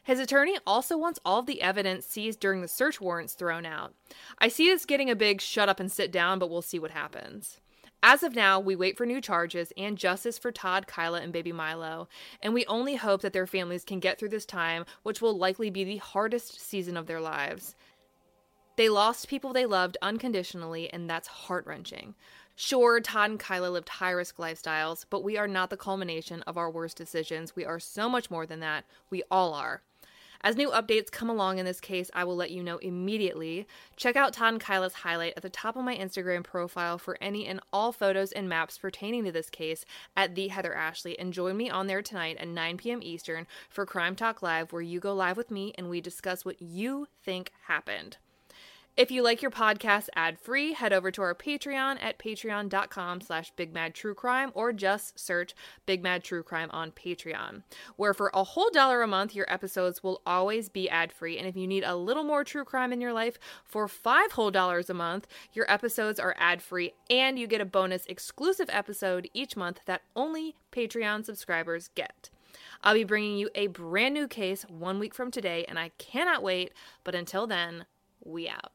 His 0.07 0.21
attorney 0.21 0.57
also 0.65 0.97
wants 0.97 1.19
all 1.25 1.39
of 1.39 1.47
the 1.47 1.61
evidence 1.61 2.05
seized 2.05 2.39
during 2.39 2.61
the 2.61 2.69
search 2.69 3.01
warrants 3.01 3.33
thrown 3.33 3.65
out. 3.65 3.93
I 4.39 4.47
see 4.47 4.69
this 4.69 4.85
getting 4.85 5.09
a 5.09 5.17
big 5.17 5.41
shut 5.41 5.67
up 5.67 5.81
and 5.81 5.91
sit 5.91 6.13
down, 6.13 6.39
but 6.39 6.49
we'll 6.49 6.61
see 6.61 6.79
what 6.79 6.91
happens. 6.91 7.59
As 8.01 8.23
of 8.23 8.33
now, 8.33 8.57
we 8.57 8.73
wait 8.73 8.95
for 8.95 9.05
new 9.05 9.19
charges 9.19 9.73
and 9.75 9.97
justice 9.97 10.37
for 10.37 10.49
Todd, 10.49 10.87
Kyla, 10.87 11.19
and 11.19 11.33
baby 11.33 11.51
Milo, 11.51 12.07
and 12.41 12.53
we 12.53 12.65
only 12.67 12.95
hope 12.95 13.21
that 13.21 13.33
their 13.33 13.45
families 13.45 13.83
can 13.83 13.99
get 13.99 14.17
through 14.17 14.29
this 14.29 14.45
time, 14.45 14.85
which 15.03 15.21
will 15.21 15.37
likely 15.37 15.69
be 15.69 15.83
the 15.83 15.97
hardest 15.97 16.57
season 16.57 16.95
of 16.95 17.07
their 17.07 17.19
lives. 17.19 17.75
They 18.77 18.87
lost 18.87 19.27
people 19.27 19.51
they 19.51 19.65
loved 19.65 19.97
unconditionally, 20.01 20.89
and 20.93 21.09
that's 21.09 21.27
heart 21.27 21.65
wrenching. 21.65 22.15
Sure, 22.55 23.01
Todd 23.01 23.31
and 23.31 23.39
Kyla 23.39 23.67
lived 23.67 23.89
high 23.89 24.11
risk 24.11 24.37
lifestyles, 24.37 25.05
but 25.09 25.21
we 25.21 25.35
are 25.35 25.49
not 25.49 25.69
the 25.69 25.75
culmination 25.75 26.43
of 26.43 26.57
our 26.57 26.71
worst 26.71 26.95
decisions. 26.95 27.57
We 27.57 27.65
are 27.65 27.79
so 27.79 28.07
much 28.07 28.31
more 28.31 28.45
than 28.45 28.61
that. 28.61 28.85
We 29.09 29.23
all 29.29 29.53
are. 29.53 29.81
As 30.41 30.55
new 30.55 30.69
updates 30.69 31.11
come 31.11 31.29
along 31.29 31.57
in 31.57 31.65
this 31.65 31.79
case, 31.79 32.11
I 32.13 32.23
will 32.23 32.35
let 32.35 32.51
you 32.51 32.63
know 32.63 32.77
immediately. 32.77 33.67
Check 33.95 34.15
out 34.15 34.33
Todd 34.33 34.53
and 34.53 34.61
Kyla's 34.61 34.93
highlight 34.93 35.33
at 35.35 35.43
the 35.43 35.49
top 35.49 35.75
of 35.75 35.83
my 35.83 35.95
Instagram 35.95 36.43
profile 36.43 36.97
for 36.97 37.17
any 37.19 37.47
and 37.47 37.59
all 37.73 37.91
photos 37.91 38.31
and 38.31 38.47
maps 38.47 38.77
pertaining 38.77 39.25
to 39.25 39.31
this 39.31 39.49
case 39.49 39.85
at 40.15 40.35
the 40.35 40.49
Heather 40.49 40.73
Ashley, 40.73 41.17
and 41.17 41.33
join 41.33 41.57
me 41.57 41.69
on 41.69 41.87
there 41.87 42.01
tonight 42.01 42.37
at 42.37 42.47
9 42.47 42.77
p.m. 42.77 42.99
Eastern 43.01 43.47
for 43.69 43.85
Crime 43.85 44.15
Talk 44.15 44.41
Live, 44.41 44.71
where 44.71 44.81
you 44.81 44.99
go 44.99 45.13
live 45.13 45.37
with 45.37 45.51
me 45.51 45.73
and 45.77 45.89
we 45.89 46.01
discuss 46.01 46.45
what 46.45 46.61
you 46.61 47.07
think 47.23 47.51
happened. 47.67 48.17
If 48.97 49.11
you 49.11 49.21
like 49.21 49.43
your 49.43 49.51
podcast 49.51 50.07
ad-free, 50.15 50.73
head 50.73 50.91
over 50.91 51.11
to 51.11 51.21
our 51.21 51.35
Patreon 51.35 52.01
at 52.01 52.17
patreon.com 52.17 53.21
slash 53.21 53.53
bigmadtruecrime 53.53 54.49
or 54.55 54.73
just 54.73 55.19
search 55.19 55.53
Big 55.85 56.01
Mad 56.01 56.23
True 56.23 56.41
Crime 56.41 56.71
on 56.71 56.89
Patreon, 56.89 57.61
where 57.95 58.15
for 58.15 58.31
a 58.33 58.43
whole 58.43 58.71
dollar 58.71 59.03
a 59.03 59.07
month, 59.07 59.35
your 59.35 59.45
episodes 59.53 60.01
will 60.01 60.23
always 60.25 60.67
be 60.67 60.89
ad-free. 60.89 61.37
And 61.37 61.47
if 61.47 61.55
you 61.55 61.67
need 61.67 61.83
a 61.83 61.95
little 61.95 62.23
more 62.23 62.43
true 62.43 62.63
crime 62.65 62.91
in 62.91 62.99
your 62.99 63.13
life, 63.13 63.37
for 63.63 63.87
five 63.87 64.31
whole 64.31 64.49
dollars 64.49 64.89
a 64.89 64.95
month, 64.95 65.27
your 65.53 65.71
episodes 65.71 66.19
are 66.19 66.35
ad-free 66.39 66.95
and 67.07 67.37
you 67.37 67.45
get 67.45 67.61
a 67.61 67.65
bonus 67.65 68.07
exclusive 68.07 68.69
episode 68.71 69.29
each 69.31 69.55
month 69.55 69.81
that 69.85 70.01
only 70.15 70.55
Patreon 70.71 71.23
subscribers 71.23 71.91
get. 71.93 72.31
I'll 72.81 72.95
be 72.95 73.03
bringing 73.03 73.37
you 73.37 73.51
a 73.53 73.67
brand 73.67 74.15
new 74.15 74.27
case 74.27 74.63
one 74.63 74.97
week 74.97 75.13
from 75.13 75.29
today, 75.29 75.65
and 75.69 75.77
I 75.77 75.91
cannot 75.99 76.41
wait. 76.41 76.73
But 77.03 77.13
until 77.13 77.45
then, 77.45 77.85
we 78.25 78.49
out. 78.49 78.71